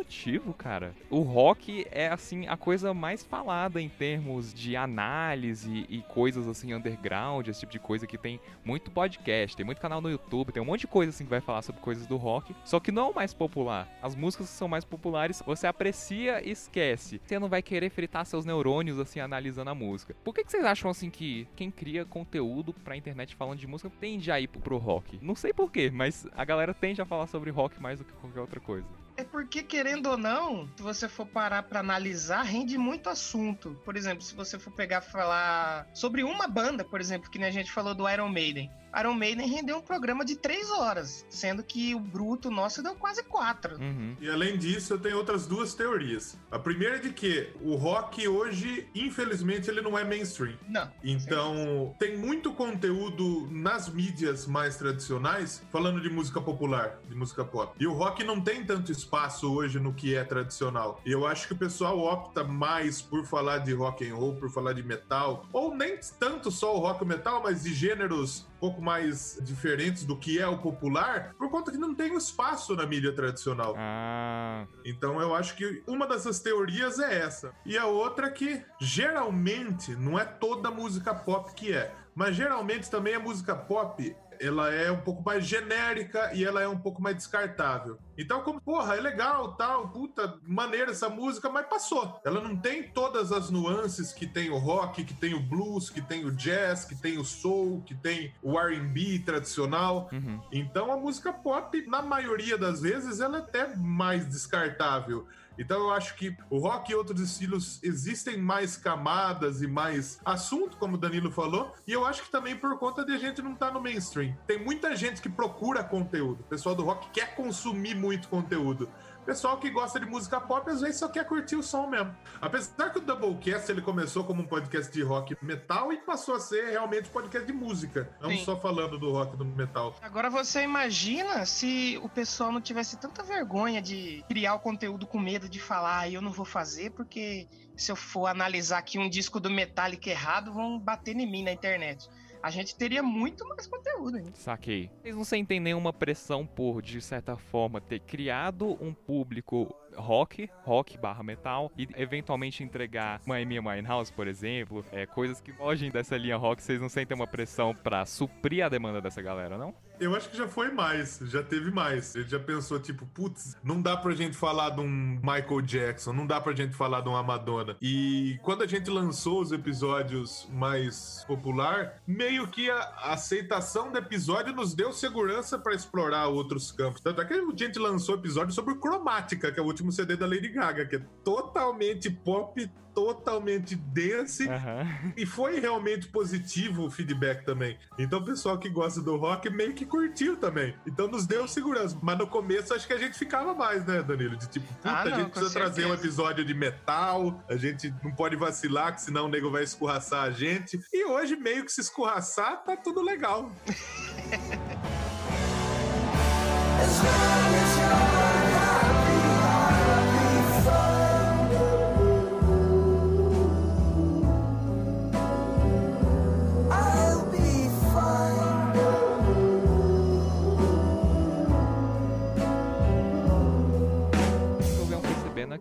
motivo, 0.00 0.54
cara, 0.54 0.94
o 1.10 1.20
rock 1.20 1.86
é 1.90 2.08
assim 2.08 2.48
a 2.48 2.56
coisa 2.56 2.94
mais 2.94 3.22
falada 3.22 3.78
em 3.78 3.88
termos 3.88 4.52
de 4.54 4.74
análise 4.74 5.84
e 5.90 6.00
coisas 6.00 6.48
assim 6.48 6.72
underground, 6.72 7.46
esse 7.46 7.60
tipo 7.60 7.72
de 7.72 7.78
coisa 7.78 8.06
que 8.06 8.16
tem 8.16 8.40
muito 8.64 8.90
podcast, 8.90 9.54
tem 9.54 9.64
muito 9.64 9.80
canal 9.80 10.00
no 10.00 10.10
YouTube, 10.10 10.52
tem 10.52 10.62
um 10.62 10.66
monte 10.66 10.80
de 10.80 10.86
coisa 10.86 11.10
assim 11.10 11.24
que 11.24 11.30
vai 11.30 11.42
falar 11.42 11.60
sobre 11.60 11.82
coisas 11.82 12.06
do 12.06 12.16
rock, 12.16 12.56
só 12.64 12.80
que 12.80 12.90
não 12.90 13.08
é 13.08 13.10
o 13.10 13.14
mais 13.14 13.34
popular. 13.34 13.86
As 14.00 14.16
músicas 14.16 14.46
que 14.48 14.54
são 14.54 14.68
mais 14.68 14.86
populares, 14.86 15.42
você 15.44 15.66
aprecia 15.66 16.42
e 16.42 16.50
esquece. 16.50 17.20
Você 17.22 17.38
não 17.38 17.50
vai 17.50 17.60
querer 17.60 17.90
fritar 17.90 18.24
seus 18.24 18.46
neurônios 18.46 18.98
assim 18.98 19.20
analisando 19.20 19.68
a 19.68 19.74
música. 19.74 20.16
Por 20.24 20.34
que, 20.34 20.44
que 20.44 20.50
vocês 20.50 20.64
acham 20.64 20.90
assim 20.90 21.10
que 21.10 21.46
quem 21.54 21.70
cria 21.70 22.06
conteúdo 22.06 22.72
pra 22.72 22.96
internet 22.96 23.36
falando 23.36 23.58
de 23.58 23.66
música 23.66 23.92
tende 24.00 24.32
a 24.32 24.40
ir 24.40 24.48
pro 24.48 24.78
rock? 24.78 25.18
Não 25.20 25.34
sei 25.34 25.52
porquê, 25.52 25.90
mas 25.92 26.26
a 26.34 26.44
galera 26.44 26.72
tende 26.72 27.02
a 27.02 27.04
falar 27.04 27.26
sobre 27.26 27.50
rock 27.50 27.80
mais 27.82 27.98
do 27.98 28.04
que 28.06 28.12
qualquer 28.14 28.40
outra 28.40 28.60
coisa. 28.60 28.99
É 29.20 29.24
porque, 29.24 29.62
querendo 29.62 30.06
ou 30.06 30.16
não, 30.16 30.66
se 30.74 30.82
você 30.82 31.06
for 31.06 31.26
parar 31.26 31.64
para 31.64 31.80
analisar, 31.80 32.40
rende 32.40 32.78
muito 32.78 33.10
assunto. 33.10 33.78
Por 33.84 33.94
exemplo, 33.94 34.22
se 34.22 34.34
você 34.34 34.58
for 34.58 34.72
pegar 34.72 35.02
falar 35.02 35.86
sobre 35.92 36.24
uma 36.24 36.48
banda, 36.48 36.82
por 36.82 37.02
exemplo, 37.02 37.30
que 37.30 37.38
nem 37.38 37.48
a 37.48 37.52
gente 37.52 37.70
falou 37.70 37.94
do 37.94 38.08
Iron 38.08 38.30
Maiden. 38.30 38.70
Iron 38.98 39.14
Maiden 39.14 39.46
rendeu 39.48 39.76
um 39.76 39.82
programa 39.82 40.24
de 40.24 40.36
três 40.36 40.70
horas, 40.70 41.24
sendo 41.28 41.62
que 41.62 41.94
o 41.94 42.00
bruto 42.00 42.50
nosso 42.50 42.82
deu 42.82 42.94
quase 42.94 43.22
quatro. 43.22 43.76
Uhum. 43.76 44.16
E 44.20 44.28
além 44.28 44.58
disso, 44.58 44.94
eu 44.94 44.98
tenho 44.98 45.16
outras 45.16 45.46
duas 45.46 45.74
teorias. 45.74 46.38
A 46.50 46.58
primeira 46.58 46.96
é 46.96 46.98
de 46.98 47.12
que 47.12 47.50
o 47.60 47.76
rock 47.76 48.26
hoje, 48.26 48.88
infelizmente, 48.94 49.70
ele 49.70 49.80
não 49.80 49.98
é 49.98 50.04
mainstream. 50.04 50.56
Não. 50.68 50.90
Então, 51.02 51.94
tem 51.98 52.16
muito 52.16 52.52
conteúdo 52.52 53.48
nas 53.50 53.88
mídias 53.88 54.46
mais 54.46 54.76
tradicionais 54.76 55.62
falando 55.70 56.00
de 56.00 56.10
música 56.10 56.40
popular, 56.40 56.98
de 57.08 57.14
música 57.14 57.44
pop. 57.44 57.74
E 57.78 57.86
o 57.86 57.92
rock 57.92 58.24
não 58.24 58.40
tem 58.40 58.64
tanto 58.64 58.90
espaço 58.90 59.52
hoje 59.52 59.78
no 59.78 59.94
que 59.94 60.14
é 60.14 60.24
tradicional. 60.24 61.00
E 61.04 61.12
eu 61.12 61.26
acho 61.26 61.46
que 61.46 61.52
o 61.52 61.56
pessoal 61.56 61.98
opta 61.98 62.42
mais 62.42 63.00
por 63.00 63.24
falar 63.24 63.58
de 63.58 63.72
rock 63.72 64.08
and 64.08 64.14
roll, 64.14 64.34
por 64.34 64.50
falar 64.50 64.72
de 64.72 64.82
metal, 64.82 65.46
ou 65.52 65.74
nem 65.74 65.98
tanto 66.18 66.50
só 66.50 66.76
o 66.76 66.80
rock 66.80 67.04
e 67.04 67.06
metal, 67.06 67.42
mas 67.42 67.62
de 67.62 67.74
gêneros 67.74 68.46
pouco 68.60 68.82
mais 68.82 69.38
diferentes 69.42 70.04
do 70.04 70.16
que 70.16 70.38
é 70.38 70.46
o 70.46 70.58
popular, 70.58 71.34
por 71.38 71.50
conta 71.50 71.72
que 71.72 71.78
não 71.78 71.94
tem 71.94 72.14
espaço 72.16 72.76
na 72.76 72.86
mídia 72.86 73.12
tradicional. 73.12 73.74
Ah. 73.76 74.66
Então 74.84 75.20
eu 75.20 75.34
acho 75.34 75.56
que 75.56 75.82
uma 75.86 76.06
dessas 76.06 76.40
teorias 76.40 76.98
é 76.98 77.20
essa. 77.20 77.52
E 77.64 77.78
a 77.78 77.86
outra 77.86 78.26
é 78.26 78.30
que 78.30 78.62
geralmente 78.78 79.96
não 79.96 80.18
é 80.18 80.24
toda 80.24 80.70
música 80.70 81.14
pop 81.14 81.52
que 81.54 81.72
é, 81.72 81.94
mas 82.14 82.36
geralmente 82.36 82.90
também 82.90 83.14
a 83.14 83.20
música 83.20 83.56
pop 83.56 84.14
ela 84.40 84.72
é 84.72 84.90
um 84.90 85.00
pouco 85.00 85.22
mais 85.22 85.44
genérica 85.44 86.32
e 86.32 86.44
ela 86.44 86.62
é 86.62 86.66
um 86.66 86.78
pouco 86.78 87.02
mais 87.02 87.14
descartável. 87.14 87.98
Então, 88.16 88.42
como, 88.42 88.60
porra, 88.60 88.96
é 88.96 89.00
legal, 89.00 89.54
tal, 89.54 89.88
puta, 89.88 90.38
maneira 90.42 90.90
essa 90.90 91.08
música, 91.08 91.48
mas 91.48 91.66
passou. 91.66 92.20
Ela 92.24 92.40
não 92.40 92.56
tem 92.56 92.82
todas 92.82 93.32
as 93.32 93.50
nuances 93.50 94.12
que 94.12 94.26
tem 94.26 94.50
o 94.50 94.58
rock, 94.58 95.04
que 95.04 95.14
tem 95.14 95.34
o 95.34 95.40
blues, 95.40 95.90
que 95.90 96.00
tem 96.00 96.24
o 96.24 96.30
jazz, 96.30 96.84
que 96.84 96.94
tem 96.94 97.18
o 97.18 97.24
soul, 97.24 97.82
que 97.82 97.94
tem 97.94 98.34
o 98.42 98.58
R&B 98.58 99.20
tradicional. 99.20 100.08
Uhum. 100.12 100.40
Então, 100.52 100.90
a 100.92 100.96
música 100.96 101.32
pop, 101.32 101.86
na 101.86 102.02
maioria 102.02 102.56
das 102.56 102.80
vezes, 102.80 103.20
ela 103.20 103.38
é 103.38 103.40
até 103.40 103.76
mais 103.76 104.26
descartável. 104.26 105.26
Então 105.58 105.78
eu 105.78 105.90
acho 105.90 106.14
que 106.16 106.36
o 106.48 106.58
rock 106.58 106.90
e 106.90 106.94
outros 106.94 107.20
estilos 107.20 107.80
existem 107.82 108.36
mais 108.36 108.76
camadas 108.76 109.62
e 109.62 109.66
mais 109.66 110.18
assunto, 110.24 110.76
como 110.76 110.94
o 110.94 110.98
Danilo 110.98 111.30
falou, 111.30 111.74
e 111.86 111.92
eu 111.92 112.06
acho 112.06 112.22
que 112.22 112.30
também 112.30 112.56
por 112.56 112.78
conta 112.78 113.04
de 113.04 113.12
a 113.12 113.18
gente 113.18 113.42
não 113.42 113.52
estar 113.52 113.68
tá 113.68 113.72
no 113.72 113.80
mainstream. 113.80 114.36
Tem 114.46 114.62
muita 114.62 114.96
gente 114.96 115.20
que 115.20 115.28
procura 115.28 115.84
conteúdo. 115.84 116.40
O 116.40 116.44
pessoal 116.44 116.74
do 116.74 116.84
rock 116.84 117.10
quer 117.10 117.34
consumir 117.34 117.94
muito 117.94 118.28
conteúdo. 118.28 118.88
Pessoal 119.24 119.58
que 119.58 119.70
gosta 119.70 120.00
de 120.00 120.06
música 120.06 120.40
pop 120.40 120.68
às 120.70 120.80
vezes 120.80 120.96
só 120.96 121.08
quer 121.08 121.24
curtir 121.26 121.56
o 121.56 121.62
som 121.62 121.86
mesmo. 121.86 122.14
Apesar 122.40 122.90
que 122.90 122.98
o 122.98 123.00
Doublecast 123.00 123.70
ele 123.70 123.82
começou 123.82 124.24
como 124.24 124.42
um 124.42 124.46
podcast 124.46 124.92
de 124.92 125.02
rock 125.02 125.36
metal 125.42 125.92
e 125.92 125.98
passou 125.98 126.34
a 126.34 126.40
ser 126.40 126.70
realmente 126.70 127.08
um 127.08 127.12
podcast 127.12 127.46
de 127.46 127.52
música, 127.52 128.10
não 128.20 128.30
Sim. 128.30 128.44
só 128.44 128.56
falando 128.58 128.98
do 128.98 129.12
rock 129.12 129.36
do 129.36 129.44
metal. 129.44 129.94
Agora 130.00 130.30
você 130.30 130.62
imagina 130.62 131.44
se 131.44 132.00
o 132.02 132.08
pessoal 132.08 132.50
não 132.50 132.60
tivesse 132.60 132.96
tanta 132.96 133.22
vergonha 133.22 133.80
de 133.82 134.24
criar 134.28 134.54
o 134.54 134.60
conteúdo 134.60 135.06
com 135.06 135.18
medo 135.18 135.48
de 135.48 135.60
falar, 135.60 136.00
ah, 136.00 136.10
eu 136.10 136.22
não 136.22 136.30
vou 136.30 136.46
fazer 136.46 136.90
porque 136.90 137.46
se 137.76 137.92
eu 137.92 137.96
for 137.96 138.26
analisar 138.26 138.78
aqui 138.78 138.98
um 138.98 139.08
disco 139.08 139.38
do 139.38 139.50
Metallica 139.50 140.10
errado, 140.10 140.52
vão 140.52 140.78
bater 140.78 141.16
em 141.16 141.30
mim 141.30 141.42
na 141.42 141.52
internet 141.52 142.08
a 142.42 142.50
gente 142.50 142.76
teria 142.76 143.02
muito 143.02 143.46
mais 143.48 143.66
conteúdo 143.66 144.16
ainda. 144.16 144.32
Saquei. 144.34 144.90
Vocês 145.02 145.16
não 145.16 145.24
sentem 145.24 145.60
nenhuma 145.60 145.92
pressão 145.92 146.46
por, 146.46 146.82
de 146.82 147.00
certa 147.00 147.36
forma, 147.36 147.80
ter 147.80 148.00
criado 148.00 148.78
um 148.82 148.92
público 148.92 149.74
rock, 149.96 150.48
rock 150.62 150.96
barra 150.98 151.22
metal, 151.22 151.70
e 151.76 151.88
eventualmente 151.96 152.62
entregar 152.62 153.20
uma 153.26 153.36
Amy 153.36 153.58
Winehouse, 153.58 154.12
por 154.12 154.26
exemplo, 154.26 154.84
é, 154.92 155.06
coisas 155.06 155.40
que 155.40 155.52
fogem 155.52 155.90
dessa 155.90 156.16
linha 156.16 156.36
rock, 156.36 156.62
vocês 156.62 156.80
não 156.80 156.88
sentem 156.88 157.14
uma 157.14 157.26
pressão 157.26 157.74
para 157.74 158.06
suprir 158.06 158.64
a 158.64 158.68
demanda 158.68 159.00
dessa 159.00 159.20
galera, 159.20 159.58
não? 159.58 159.74
Eu 160.00 160.16
acho 160.16 160.30
que 160.30 160.36
já 160.36 160.48
foi 160.48 160.70
mais, 160.70 161.20
já 161.24 161.42
teve 161.42 161.70
mais. 161.70 162.14
Ele 162.14 162.28
já 162.28 162.38
pensou, 162.38 162.80
tipo, 162.80 163.04
putz, 163.06 163.56
não 163.62 163.82
dá 163.82 163.96
pra 163.96 164.12
gente 164.14 164.36
falar 164.36 164.70
de 164.70 164.80
um 164.80 165.20
Michael 165.22 165.60
Jackson, 165.60 166.12
não 166.12 166.26
dá 166.26 166.40
pra 166.40 166.54
gente 166.54 166.74
falar 166.74 167.02
de 167.02 167.08
uma 167.08 167.22
Madonna. 167.22 167.76
E 167.82 168.38
quando 168.42 168.62
a 168.62 168.66
gente 168.66 168.88
lançou 168.90 169.40
os 169.42 169.52
episódios 169.52 170.48
mais 170.50 171.22
popular, 171.26 172.00
meio 172.06 172.46
que 172.48 172.70
a 172.70 173.12
aceitação 173.12 173.92
do 173.92 173.98
episódio 173.98 174.54
nos 174.54 174.74
deu 174.74 174.92
segurança 174.92 175.58
para 175.58 175.74
explorar 175.74 176.28
outros 176.28 176.72
campos. 176.72 177.00
Tanto 177.02 177.20
é 177.20 177.24
que 177.24 177.34
a 177.34 177.44
gente 177.54 177.78
lançou 177.78 178.14
episódio 178.14 178.54
sobre 178.54 178.74
cromática, 178.76 179.52
que 179.52 179.60
é 179.60 179.62
o 179.62 179.66
último 179.66 179.92
CD 179.92 180.16
da 180.16 180.26
Lady 180.26 180.48
Gaga, 180.48 180.86
que 180.86 180.96
é 180.96 181.02
totalmente 181.22 182.10
pop, 182.10 182.70
totalmente 182.94 183.74
dance 183.76 184.46
uhum. 184.46 185.12
e 185.16 185.24
foi 185.24 185.60
realmente 185.60 186.08
positivo 186.08 186.84
o 186.84 186.90
feedback 186.90 187.44
também. 187.44 187.78
Então 187.98 188.18
o 188.18 188.24
pessoal 188.24 188.58
que 188.58 188.68
gosta 188.68 189.00
do 189.00 189.16
rock 189.16 189.48
meio 189.50 189.74
que 189.74 189.86
curtiu 189.90 190.36
também. 190.36 190.74
Então 190.86 191.08
nos 191.08 191.26
deu 191.26 191.46
segurança. 191.46 191.98
Mas 192.00 192.16
no 192.16 192.26
começo 192.26 192.72
acho 192.72 192.86
que 192.86 192.92
a 192.92 192.98
gente 192.98 193.18
ficava 193.18 193.52
mais, 193.52 193.84
né, 193.84 194.02
Danilo? 194.02 194.36
De 194.36 194.48
tipo, 194.48 194.66
puta, 194.66 194.88
ah, 194.88 195.04
não, 195.04 195.12
a 195.12 195.18
gente 195.18 195.30
precisa 195.30 195.52
trazer 195.52 195.86
um 195.86 195.92
episódio 195.92 196.44
de 196.44 196.54
metal, 196.54 197.42
a 197.48 197.56
gente 197.56 197.92
não 198.02 198.12
pode 198.12 198.36
vacilar, 198.36 198.94
que 198.94 199.02
senão 199.02 199.26
o 199.26 199.28
nego 199.28 199.50
vai 199.50 199.64
escorraçar 199.64 200.22
a 200.22 200.30
gente. 200.30 200.80
E 200.92 201.04
hoje, 201.04 201.36
meio 201.36 201.64
que 201.64 201.72
se 201.72 201.80
escorraçar, 201.80 202.62
tá 202.64 202.76
tudo 202.76 203.02
legal. 203.02 203.50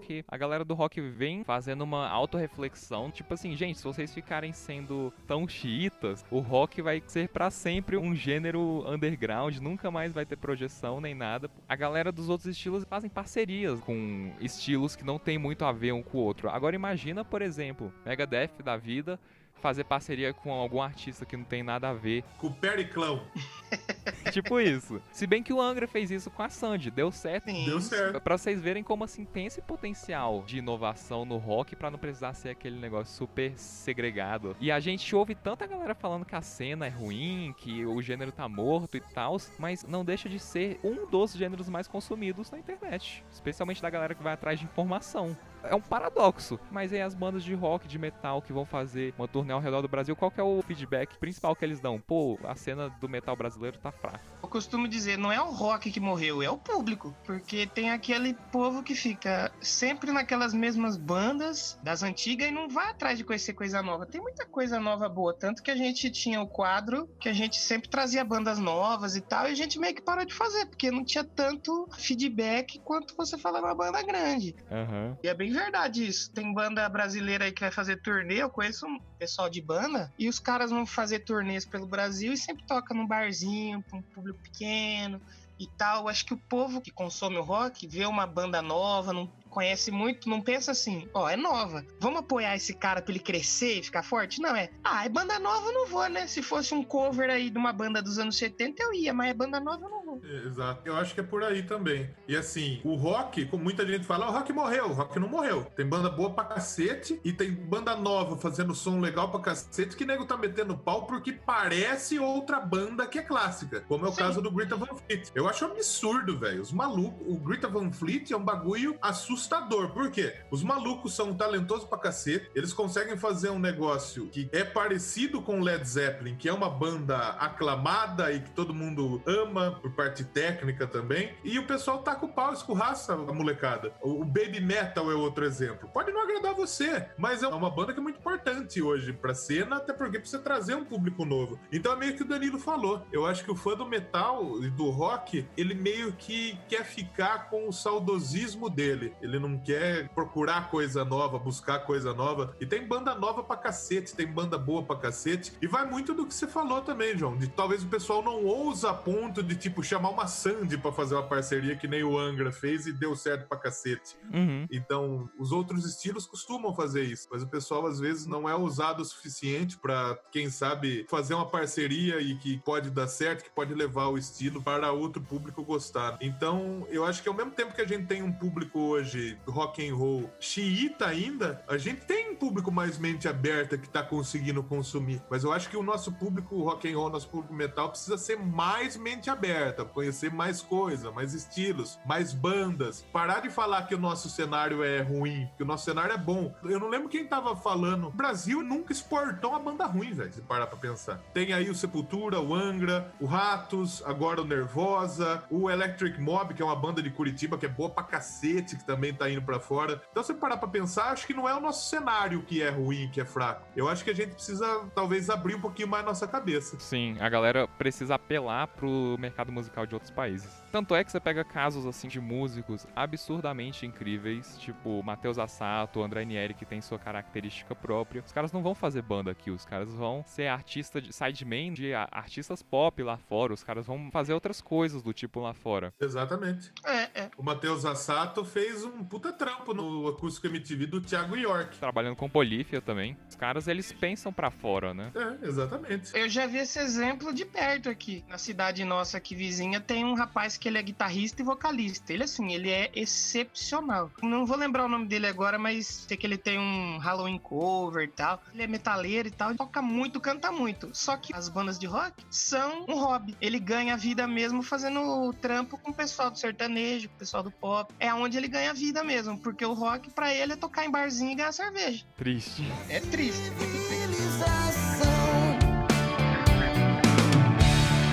que 0.10 0.26
a 0.28 0.38
galera 0.38 0.66
do 0.66 0.74
rock 0.74 1.00
vem 1.00 1.44
fazendo 1.44 1.84
uma 1.84 2.10
autorreflexão, 2.10 3.12
tipo 3.12 3.32
assim, 3.36 3.56
gente, 3.56 3.78
se 3.78 3.84
vocês 3.84 4.12
ficarem 4.12 4.52
sendo 4.52 5.14
tão 5.28 5.48
chiitas, 5.48 6.26
o 6.32 6.40
rock 6.40 6.82
vai 6.82 7.04
ser 7.06 7.30
para 7.30 7.52
sempre 7.52 7.96
um 7.96 8.16
gênero 8.16 8.84
underground, 8.88 9.58
nunca 9.58 9.92
mais 9.92 10.12
vai 10.12 10.26
ter 10.26 10.36
projeção 10.36 11.00
nem 11.00 11.14
nada. 11.14 11.48
A 11.68 11.76
galera 11.76 12.12
dos 12.12 12.28
outros 12.28 12.48
estilos 12.48 12.84
fazem 12.86 13.08
parcerias 13.08 13.80
com 13.82 14.34
estilos 14.42 14.96
que 14.96 15.06
não 15.06 15.20
tem 15.20 15.38
muito 15.38 15.64
a 15.64 15.72
ver 15.72 15.92
um 15.92 16.02
com 16.02 16.18
o 16.18 16.22
outro. 16.22 16.50
Agora 16.50 16.76
imagina, 16.76 17.24
por 17.24 17.44
exemplo, 17.44 17.94
Megadeth 18.04 18.64
da 18.64 18.78
vida 18.78 19.20
fazer 19.60 19.84
parceria 19.84 20.34
com 20.34 20.52
algum 20.52 20.82
artista 20.82 21.26
que 21.26 21.38
não 21.38 21.44
tem 21.44 21.62
nada 21.62 21.90
a 21.90 21.94
ver. 21.94 22.24
Com 22.38 22.48
o 22.48 22.54
Periclão. 22.54 23.22
tipo 24.32 24.60
isso. 24.60 25.02
Se 25.12 25.28
bem 25.28 25.44
que 25.44 25.54
o 25.54 25.62
Angra 25.62 25.88
fez 25.88 26.12
isso 26.12 26.30
com 26.30 26.44
a 26.44 26.50
Sandy, 26.50 26.92
deu 26.92 27.12
certo. 27.12 27.50
Sim. 27.50 27.66
Deu 27.66 27.82
certo. 27.82 28.22
Pra 28.22 28.38
vocês 28.38 28.62
verem 28.62 28.84
como 28.84 29.04
assim 29.04 29.26
tem 29.26 29.46
esse 29.46 29.62
potencial 29.62 30.44
de 30.46 30.58
inovação 30.58 31.26
no 31.26 31.38
rock 31.38 31.76
para 31.76 31.92
não 31.92 32.00
precisar 32.00 32.34
ser 32.34 32.50
aquele 32.50 32.78
negócio 32.80 33.16
super 33.16 33.58
segregado. 33.58 34.56
E 34.60 34.72
a 34.72 34.80
gente 34.80 35.16
ouve 35.16 35.36
tanta 35.36 35.66
galera 35.68 35.96
falando 35.96 36.26
que 36.26 36.36
a 36.36 36.42
cena 36.42 36.86
é 36.86 36.90
ruim, 36.90 37.54
que 37.58 37.86
o 37.86 38.02
gênero 38.02 38.32
tá 38.32 38.48
morto 38.48 38.98
e 38.98 39.00
tal, 39.00 39.38
mas 39.58 39.84
não 39.84 40.04
deixa 40.04 40.30
de 40.30 40.40
ser 40.40 40.80
um 40.84 41.06
dos 41.08 41.34
gêneros 41.34 41.70
mais 41.70 41.88
consumidos 41.88 42.52
na 42.52 42.60
internet, 42.60 43.24
especialmente 43.32 43.82
da 43.82 43.90
galera 43.90 44.16
que 44.16 44.24
vai 44.24 44.34
atrás 44.34 44.60
de 44.60 44.66
informação 44.66 45.38
é 45.64 45.76
um 45.76 45.82
paradoxo. 45.82 46.60
Mas 46.72 46.94
aí 46.94 47.02
as 47.02 47.14
bandas 47.14 47.44
de 47.44 47.54
rock, 47.54 47.88
de 47.88 47.98
metal 47.98 48.42
que 48.42 48.54
vão 48.54 48.66
fazer 48.66 49.14
uma 49.18 49.28
turnê 49.28 49.54
ao 49.54 49.60
redor 49.60 49.82
do 49.82 49.88
Brasil, 49.88 50.16
qual 50.16 50.32
que 50.32 50.40
é 50.40 50.44
o 50.44 50.62
feedback 50.62 51.18
principal 51.18 51.56
que 51.56 51.66
eles 51.66 51.80
dão? 51.80 52.00
Pô, 52.00 52.40
a 52.44 52.56
cena 52.56 52.90
do 52.90 53.10
metal 53.10 53.36
brasileiro 53.36 53.78
tá 53.78 53.92
fraca. 53.92 54.19
Eu 54.42 54.48
costumo 54.48 54.88
dizer, 54.88 55.18
não 55.18 55.32
é 55.32 55.42
o 55.42 55.52
rock 55.52 55.92
que 55.92 56.00
morreu, 56.00 56.42
é 56.42 56.50
o 56.50 56.58
público. 56.58 57.16
Porque 57.26 57.68
tem 57.68 57.92
aquele 57.92 58.34
povo 58.52 58.82
que 58.82 58.96
fica 58.96 59.52
sempre 59.62 60.12
naquelas 60.12 60.54
mesmas 60.54 60.96
bandas 60.96 61.78
das 61.84 62.04
antigas 62.04 62.48
e 62.48 62.52
não 62.52 62.70
vai 62.70 62.90
atrás 62.90 63.18
de 63.18 63.26
conhecer 63.26 63.54
coisa 63.54 63.84
nova. 63.84 64.06
Tem 64.06 64.22
muita 64.22 64.46
coisa 64.46 64.80
nova 64.80 65.10
boa, 65.10 65.34
tanto 65.34 65.62
que 65.62 65.70
a 65.70 65.76
gente 65.76 66.10
tinha 66.10 66.42
o 66.42 66.48
quadro 66.48 67.10
que 67.20 67.28
a 67.28 67.34
gente 67.34 67.60
sempre 67.60 67.90
trazia 67.90 68.24
bandas 68.24 68.58
novas 68.60 69.16
e 69.16 69.22
tal, 69.22 69.48
e 69.48 69.52
a 69.52 69.56
gente 69.56 69.78
meio 69.78 69.94
que 69.94 70.02
parou 70.02 70.26
de 70.26 70.34
fazer, 70.34 70.66
porque 70.68 70.90
não 70.90 71.04
tinha 71.04 71.24
tanto 71.24 71.88
feedback 71.98 72.80
quanto 72.80 73.16
você 73.16 73.38
fala 73.38 73.60
uma 73.60 73.76
banda 73.76 74.02
grande. 74.02 74.56
Uhum. 74.72 75.18
E 75.22 75.28
é 75.28 75.34
bem 75.34 75.52
verdade 75.52 76.08
isso. 76.08 76.32
Tem 76.32 76.54
banda 76.54 76.88
brasileira 76.88 77.46
aí 77.46 77.52
que 77.52 77.62
vai 77.62 77.72
fazer 77.72 78.02
turnê, 78.02 78.42
eu 78.42 78.50
conheço 78.50 78.88
um 78.88 79.00
pessoal 79.20 79.50
de 79.50 79.62
banda, 79.62 80.12
e 80.18 80.30
os 80.30 80.40
caras 80.40 80.72
vão 80.72 80.86
fazer 80.86 81.20
turnês 81.20 81.66
pelo 81.66 81.86
Brasil 81.86 82.32
e 82.32 82.38
sempre 82.38 82.66
toca 82.66 82.94
num 82.94 83.06
barzinho, 83.06 83.84
pra 83.84 83.98
um 83.98 84.02
público 84.10 84.40
pequeno 84.40 85.22
e 85.60 85.68
tal. 85.68 86.08
Acho 86.08 86.26
que 86.26 86.34
o 86.34 86.38
povo 86.38 86.82
que 86.82 86.92
consome 86.92 87.38
o 87.38 87.44
rock 87.44 87.88
vê 87.88 88.06
uma 88.06 88.26
banda 88.26 88.62
nova, 88.62 89.14
conhece 89.50 89.92
muito, 89.92 90.30
não 90.30 90.42
pensa 90.42 90.72
assim, 90.72 91.08
ó, 91.14 91.30
é 91.30 91.36
nova. 91.36 91.86
Vamos 92.00 92.20
apoiar 92.20 92.56
esse 92.56 92.74
cara 92.74 93.02
pra 93.02 93.12
ele 93.12 93.20
crescer 93.20 93.80
e 93.80 93.84
ficar 93.84 94.04
forte? 94.04 94.42
Não, 94.42 94.56
é. 94.56 94.70
Ah, 94.84 95.06
é 95.06 95.10
banda 95.10 95.40
nova, 95.40 95.68
eu 95.68 95.74
não 95.74 95.88
vou, 95.88 96.08
né? 96.10 96.28
Se 96.28 96.42
fosse 96.42 96.74
um 96.74 96.84
cover 96.84 97.30
aí 97.30 97.50
de 97.50 97.58
uma 97.58 97.74
banda 97.74 98.02
dos 98.02 98.18
anos 98.20 98.38
70, 98.38 98.82
eu 98.82 98.94
ia, 98.94 99.14
mas 99.14 99.30
é 99.30 99.34
banda 99.34 99.60
nova, 99.60 99.84
eu 99.84 99.90
não 99.90 100.06
vou. 100.06 100.22
Exato. 100.24 100.82
Eu 100.86 100.96
acho 100.96 101.14
que 101.14 101.20
é 101.20 101.24
por 101.24 101.44
aí 101.44 101.64
também. 101.64 102.10
E 102.28 102.36
assim, 102.36 102.80
o 102.84 102.96
rock, 102.96 103.46
como 103.46 103.64
muita 103.64 103.86
gente 103.86 104.06
fala, 104.06 104.28
o 104.28 104.32
rock 104.32 104.52
morreu. 104.54 104.88
O 104.88 104.94
rock 104.94 105.20
não 105.20 105.28
morreu. 105.28 105.66
Tem 105.76 105.86
banda 105.86 106.10
boa 106.10 106.32
pra 106.32 106.46
cacete 106.46 107.20
e 107.24 107.34
tem 107.34 107.52
banda 107.52 107.96
nova 107.96 108.38
fazendo 108.38 108.74
som 108.74 109.00
legal 109.00 109.30
pra 109.30 109.40
cacete 109.40 109.96
que 109.96 110.06
nego 110.06 110.26
tá 110.26 110.38
metendo 110.38 110.78
pau 110.78 111.06
porque 111.06 111.32
parece 111.32 112.20
outra 112.20 112.60
banda 112.60 113.08
que 113.08 113.20
é 113.20 113.22
clássica. 113.22 113.82
Como 113.82 114.06
é 114.06 114.10
o 114.10 114.12
Sim. 114.12 114.18
caso 114.18 114.42
do 114.42 114.52
Greta 114.52 114.76
Van 114.76 114.96
Fleet. 114.96 115.32
Eu 115.34 115.48
acho 115.48 115.66
absurdo, 115.66 116.38
velho. 116.38 116.62
Os 116.62 116.72
malucos. 116.72 117.26
O 117.28 117.38
Greta 117.38 117.68
Van 117.68 117.92
Fleet 117.92 118.32
é 118.32 118.38
um 118.38 118.44
bagulho 118.44 118.98
assustador 119.02 119.49
assustador. 119.50 119.90
Por 119.90 120.12
quê? 120.12 120.34
Os 120.52 120.64
malucos 120.64 121.16
são 121.16 121.34
talentosos 121.34 121.88
pra 121.88 121.98
cacete, 121.98 122.50
eles 122.54 122.72
conseguem 122.72 123.18
fazer 123.18 123.50
um 123.50 123.60
negócio 123.60 124.28
que 124.28 124.48
é 124.52 124.64
parecido 124.64 125.42
com 125.42 125.62
Led 125.62 125.88
Zeppelin, 125.88 126.36
que 126.36 126.48
é 126.48 126.54
uma 126.54 126.70
banda 126.70 127.18
aclamada 127.18 128.32
e 128.32 128.42
que 128.42 128.52
todo 128.52 128.74
mundo 128.74 129.22
ama 129.26 129.80
por 129.82 129.92
parte 129.94 130.24
técnica 130.24 130.86
também, 130.86 131.34
e 131.44 131.58
o 131.58 131.66
pessoal 131.66 132.04
com 132.20 132.26
o 132.26 132.34
pau, 132.34 132.52
escorraça 132.54 133.14
a 133.14 133.34
molecada. 133.34 133.94
O 134.02 134.26
Baby 134.26 134.60
Metal 134.60 135.12
é 135.12 135.16
outro 135.16 135.46
exemplo. 135.46 135.88
Pode 135.90 136.12
não 136.12 136.24
agradar 136.24 136.54
você, 136.56 137.08
mas 137.18 137.44
é 137.44 137.48
uma 137.48 137.70
banda 137.70 137.94
que 137.94 138.00
é 138.00 138.04
muito 138.04 138.20
importante 138.20 138.82
hoje 138.82 139.14
pra 139.14 139.34
cena, 139.34 139.78
até 139.78 139.94
porque 139.94 140.20
precisa 140.20 140.42
trazer 140.42 140.76
um 140.76 140.84
público 140.84 141.24
novo. 141.24 141.60
Então 141.72 141.94
é 141.94 141.96
meio 141.96 142.16
que 142.16 142.24
o 142.24 142.28
Danilo 142.28 142.60
falou. 142.60 143.06
Eu 143.12 143.26
acho 143.26 143.44
que 143.44 143.52
o 143.52 143.56
fã 143.56 143.76
do 143.76 143.86
metal 143.86 144.64
e 144.64 144.70
do 144.70 144.90
rock, 144.90 145.48
ele 145.56 145.74
meio 145.74 146.14
que 146.14 146.58
quer 146.68 146.84
ficar 146.84 147.50
com 147.50 147.68
o 147.68 147.72
saudosismo 147.72 148.70
dele 148.70 149.14
ele 149.22 149.29
não 149.38 149.60
quer 149.60 150.08
procurar 150.10 150.70
coisa 150.70 151.04
nova, 151.04 151.38
buscar 151.38 151.80
coisa 151.80 152.14
nova. 152.14 152.56
E 152.60 152.66
tem 152.66 152.88
banda 152.88 153.14
nova 153.14 153.44
pra 153.44 153.58
cacete, 153.58 154.16
tem 154.16 154.26
banda 154.26 154.58
boa 154.58 154.82
pra 154.84 154.96
cacete. 154.96 155.52
E 155.62 155.68
vai 155.68 155.86
muito 155.86 156.14
do 156.14 156.26
que 156.26 156.34
você 156.34 156.48
falou 156.48 156.82
também, 156.82 157.18
João, 157.18 157.38
de 157.38 157.48
talvez 157.48 157.84
o 157.84 157.88
pessoal 157.88 158.24
não 158.24 158.46
ousa 158.46 158.92
a 158.92 158.94
ponto 158.94 159.44
de, 159.44 159.56
tipo, 159.56 159.84
chamar 159.84 160.10
uma 160.10 160.28
Sandy 160.28 160.78
pra 160.78 160.92
fazer 160.92 161.16
uma 161.16 161.28
parceria 161.28 161.76
que 161.76 161.88
nem 161.88 162.04
o 162.04 162.18
Angra 162.18 162.52
fez 162.52 162.88
e 162.88 162.94
deu 162.94 163.16
certo 163.16 163.48
pra 163.48 163.58
cacete. 163.58 164.16
Uhum. 164.34 164.66
Então, 164.72 165.30
os 165.38 165.52
outros 165.52 165.86
estilos 165.86 166.26
costumam 166.26 166.74
fazer 166.74 167.04
isso, 167.04 167.28
mas 167.32 167.44
o 167.44 167.48
pessoal 167.48 167.86
às 167.86 168.00
vezes 168.00 168.26
não 168.26 168.48
é 168.48 168.56
ousado 168.56 169.02
o 169.02 169.06
suficiente 169.06 169.78
para 169.78 170.18
quem 170.32 170.50
sabe, 170.50 171.06
fazer 171.10 171.34
uma 171.34 171.46
parceria 171.46 172.22
e 172.22 172.36
que 172.38 172.60
pode 172.60 172.90
dar 172.90 173.08
certo, 173.08 173.44
que 173.44 173.50
pode 173.50 173.74
levar 173.74 174.08
o 174.08 174.18
estilo 174.18 174.62
para 174.62 174.92
outro 174.92 175.22
público 175.22 175.64
gostar. 175.64 176.18
Então, 176.22 176.88
eu 176.90 177.04
acho 177.06 177.22
que 177.22 177.30
ao 177.30 177.36
mesmo 177.36 177.52
tempo 177.52 177.74
que 177.74 177.82
a 177.82 177.88
gente 177.88 178.06
tem 178.06 178.24
um 178.24 178.32
público 178.32 178.80
hoje 178.80 179.19
hoje 179.20 179.38
rock 179.46 179.88
and 179.88 179.96
roll 179.96 180.30
xiita 180.40 181.08
ainda, 181.08 181.62
a 181.68 181.78
gente 181.78 182.02
tem 182.06 182.32
um 182.32 182.36
público 182.36 182.72
mais 182.72 182.98
mente 182.98 183.28
aberta 183.28 183.78
que 183.78 183.90
tá 183.90 184.02
conseguindo 184.02 184.64
consumir. 184.64 185.22
Mas 185.30 185.44
eu 185.44 185.52
acho 185.52 185.70
que 185.70 185.76
o 185.78 185.84
nosso 185.84 186.12
público 186.14 186.62
rock 186.64 186.92
and 186.92 186.98
roll, 186.98 187.10
nosso 187.10 187.28
público 187.28 187.54
metal, 187.54 187.90
precisa 187.90 188.18
ser 188.18 188.38
mais 188.38 188.96
mente 188.96 189.30
aberta, 189.30 189.84
conhecer 189.84 190.32
mais 190.32 190.62
coisa, 190.62 191.12
mais 191.12 191.34
estilos, 191.34 192.00
mais 192.06 192.34
bandas. 192.34 193.06
Parar 193.12 193.42
de 193.42 193.50
falar 193.50 193.84
que 193.84 193.96
o 193.96 194.00
nosso 194.00 194.30
cenário 194.30 194.84
é 194.84 195.02
ruim, 195.02 195.50
que 195.58 195.64
o 195.64 195.66
nosso 195.66 195.86
cenário 195.86 196.14
é 196.14 196.18
bom. 196.18 196.54
Eu 196.64 196.80
não 196.80 196.88
lembro 196.88 197.10
quem 197.10 197.28
tava 197.28 197.56
falando. 197.56 198.08
O 198.08 198.12
Brasil 198.12 198.64
nunca 198.64 198.94
exportou 198.94 199.52
uma 199.52 199.60
banda 199.60 199.86
ruim, 199.86 200.14
velho, 200.14 200.32
se 200.32 200.42
parar 200.42 200.68
pra 200.68 200.78
pensar. 200.78 201.22
Tem 201.34 201.52
aí 201.52 201.70
o 201.70 201.76
Sepultura, 201.76 202.40
o 202.40 202.54
Angra, 202.54 203.12
o 203.20 203.26
Ratos, 203.26 204.02
agora 204.06 204.42
o 204.42 204.46
Nervosa, 204.46 205.44
o 205.50 205.70
Electric 205.70 206.20
Mob, 206.22 206.54
que 206.54 206.62
é 206.62 206.66
uma 206.66 206.76
banda 206.76 207.02
de 207.02 207.10
Curitiba 207.10 207.58
que 207.58 207.66
é 207.66 207.70
boa 207.70 207.90
pra 207.90 208.04
cacete, 208.04 208.76
que 208.76 208.86
também 208.86 209.09
tá 209.14 209.30
indo 209.30 209.42
pra 209.42 209.60
fora. 209.60 210.02
Então, 210.12 210.24
se 210.24 210.34
parar 210.34 210.58
pra 210.58 210.68
pensar, 210.68 211.12
acho 211.12 211.26
que 211.26 211.34
não 211.34 211.48
é 211.48 211.56
o 211.56 211.60
nosso 211.60 211.90
cenário 211.90 212.44
que 212.44 212.62
é 212.62 212.70
ruim, 212.70 213.10
que 213.12 213.22
é 213.22 213.26
fraco. 213.26 213.66
Eu 213.76 213.88
acho 213.88 214.04
que 214.04 214.10
a 214.10 214.16
gente 214.16 214.34
precisa, 214.34 214.86
talvez, 214.96 215.30
abrir 215.30 215.56
um 215.56 215.62
pouquinho 215.62 215.88
mais 215.88 216.06
nossa 216.06 216.28
cabeça. 216.28 216.80
Sim, 216.80 217.18
a 217.20 217.30
galera 217.30 217.68
precisa 217.68 218.16
apelar 218.16 218.68
pro 218.68 219.16
mercado 219.20 219.52
musical 219.52 219.86
de 219.86 219.94
outros 219.94 220.12
países. 220.12 220.52
Tanto 220.72 220.96
é 220.96 221.04
que 221.04 221.12
você 221.12 221.20
pega 221.20 221.44
casos 221.44 221.86
assim 221.86 222.08
de 222.08 222.20
músicos 222.20 222.86
absurdamente 222.96 223.86
incríveis, 223.86 224.58
tipo 224.60 225.02
Matheus 225.04 225.40
Assato, 225.40 226.02
André 226.02 226.26
Nieri, 226.26 226.54
que 226.54 226.66
tem 226.66 226.82
sua 226.82 227.00
característica 227.00 227.74
própria. 227.76 228.24
Os 228.26 228.32
caras 228.32 228.52
não 228.52 228.62
vão 228.62 228.76
fazer 228.76 229.02
banda 229.02 229.32
aqui, 229.32 229.50
os 229.50 229.66
caras 229.66 229.92
vão 229.94 230.24
ser 230.28 230.48
artista 230.48 231.02
de 231.02 231.12
sideman 231.12 231.74
de 231.74 231.94
artistas 231.94 232.62
pop 232.62 233.02
lá 233.02 233.18
fora, 233.18 233.54
os 233.54 233.64
caras 233.64 233.88
vão 233.88 234.10
fazer 234.12 234.34
outras 234.34 234.62
coisas 234.62 235.02
do 235.02 235.14
tipo 235.14 235.40
lá 235.40 235.54
fora. 235.54 235.94
Exatamente. 236.00 236.72
É, 236.86 237.22
é. 237.22 237.32
O 237.38 237.44
Matheus 237.44 237.86
Assato 237.86 238.46
fez 238.46 238.84
um 238.84 238.99
puta 239.04 239.32
trampo 239.32 239.74
no 239.74 240.08
Acústico 240.08 240.48
MTV 240.48 240.86
do 240.88 241.02
Thiago 241.02 241.36
York. 241.36 241.78
Trabalhando 241.78 242.16
com 242.16 242.30
Polífia 242.30 242.82
também. 242.82 243.18
Os 243.30 243.36
caras, 243.36 243.68
eles 243.68 243.92
pensam 243.92 244.32
para 244.32 244.52
fora, 244.52 244.94
né? 244.94 245.12
É, 245.16 245.48
exatamente. 245.48 246.12
Eu 246.14 246.30
já 246.30 246.46
vi 246.48 246.58
esse 246.58 246.80
exemplo 246.80 247.34
de 247.34 247.46
perto 247.46 247.90
aqui. 247.90 248.24
Na 248.28 248.38
cidade 248.38 248.84
nossa 248.84 249.18
aqui 249.18 249.36
vizinha 249.36 249.80
tem 249.80 250.06
um 250.06 250.14
rapaz 250.14 250.58
que 250.58 250.68
ele 250.68 250.78
é 250.78 250.82
guitarrista 250.82 251.42
e 251.42 251.46
vocalista. 251.46 252.14
Ele, 252.14 252.24
assim, 252.24 252.54
ele 252.54 252.70
é 252.70 252.92
excepcional. 252.96 254.12
Não 254.22 254.46
vou 254.46 254.58
lembrar 254.58 254.86
o 254.86 254.90
nome 254.90 255.08
dele 255.08 255.28
agora, 255.28 255.58
mas 255.58 256.06
sei 256.08 256.18
que 256.18 256.26
ele 256.26 256.38
tem 256.38 256.58
um 256.60 256.98
Halloween 256.98 257.38
cover 257.38 258.04
e 258.04 258.08
tal. 258.08 258.42
Ele 258.54 258.64
é 258.64 258.68
metaleiro 258.68 259.28
e 259.28 259.32
tal. 259.32 259.50
Ele 259.50 259.58
toca 259.58 259.82
muito, 259.82 260.20
canta 260.20 260.52
muito. 260.52 260.90
Só 260.94 261.18
que 261.18 261.34
as 261.34 261.50
bandas 261.50 261.78
de 261.78 261.88
rock 261.88 262.24
são 262.30 262.86
um 262.88 262.96
hobby. 262.96 263.36
Ele 263.42 263.60
ganha 263.60 263.96
vida 263.96 264.28
mesmo 264.28 264.62
fazendo 264.62 265.34
trampo 265.42 265.78
com 265.78 265.92
o 265.92 265.94
pessoal 265.94 266.30
do 266.30 266.38
sertanejo, 266.38 267.10
com 267.10 267.16
o 267.16 267.20
pessoal 267.20 267.44
do 267.44 267.52
pop. 267.52 267.94
É 268.00 268.14
onde 268.14 268.38
ele 268.38 268.48
ganha 268.48 268.74
vida 268.74 268.89
mesmo. 269.04 269.38
Porque 269.38 269.66
o 269.66 269.74
rock, 269.74 270.10
para 270.12 270.34
ele, 270.34 270.54
é 270.54 270.56
tocar 270.56 270.86
em 270.86 270.92
barzinho 270.92 271.32
e 271.32 271.36
ganhar 271.36 271.52
cerveja. 271.52 272.04
Triste. 272.18 272.64
É 272.90 273.00
triste, 273.00 273.52
muito 273.52 273.88
triste. 273.88 274.10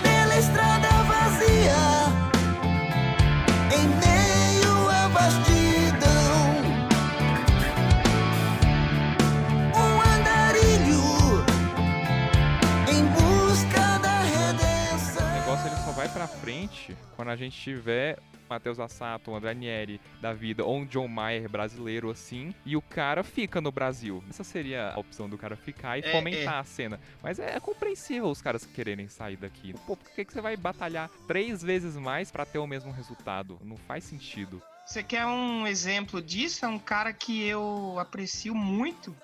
Pela 0.03 0.37
estrada 0.39 0.89
vazia, 1.05 1.75
em 3.75 3.87
meio 3.89 4.89
à 4.91 5.09
vastidão, 5.09 6.47
um 9.75 10.01
andarilho 10.19 11.05
em 12.89 13.05
busca 13.15 13.99
da 13.99 14.21
redenção. 14.23 15.27
O 15.27 15.33
negócio 15.41 15.67
ele 15.69 15.77
só 15.77 15.93
vai 15.93 16.09
pra 16.09 16.27
frente 16.27 16.97
quando 17.17 17.29
a 17.31 17.37
gente 17.37 17.59
tiver 17.59 18.19
Matheus 18.49 18.79
Assato, 18.79 19.35
André 19.35 19.55
Nieri 19.55 20.01
da 20.21 20.33
vida, 20.33 20.65
ou 20.65 20.77
um 20.79 20.87
John 20.87 21.09
Mayer 21.09 21.49
brasileiro 21.49 22.11
assim, 22.11 22.55
e 22.65 22.77
o 22.77 22.83
cara 22.83 23.23
fica 23.23 23.61
no 23.61 23.71
Brasil. 23.73 24.23
Essa 24.31 24.45
seria 24.45 24.91
a 24.91 24.99
opção 24.99 25.29
do 25.29 25.37
cara 25.39 25.57
ficar 25.57 25.99
e 25.99 26.03
É, 26.03 26.13
fomentar 26.13 26.55
é. 26.55 26.59
a 26.59 26.65
cena. 26.65 27.01
Mas 27.23 27.39
é, 27.39 27.59
compreensível 27.61 28.27
os 28.29 28.41
caras 28.43 28.65
quererem 28.67 29.09
sair 29.09 29.37
daqui. 29.37 29.73
Pô, 29.87 29.97
por 29.97 30.11
que, 30.11 30.25
que 30.25 30.33
você 30.33 30.41
vai 30.41 30.57
batalhar 30.57 31.09
três 31.27 31.63
vezes 31.63 31.97
mais 31.97 32.31
pra 32.31 32.45
ter 32.47 32.59
o 32.59 32.67
mesmo 32.67 32.91
resultado? 32.93 33.59
Não 33.65 33.77
faz 33.77 34.05
sentido. 34.05 34.63
Você 34.85 35.03
quer 35.03 35.27
um 35.27 35.67
exemplo 35.67 36.23
disso? 36.23 36.65
É 36.65 36.69
um 36.69 36.79
cara 36.79 37.13
que 37.13 37.45
eu 37.45 37.97
aprecio 37.99 38.55
muito 38.55 39.15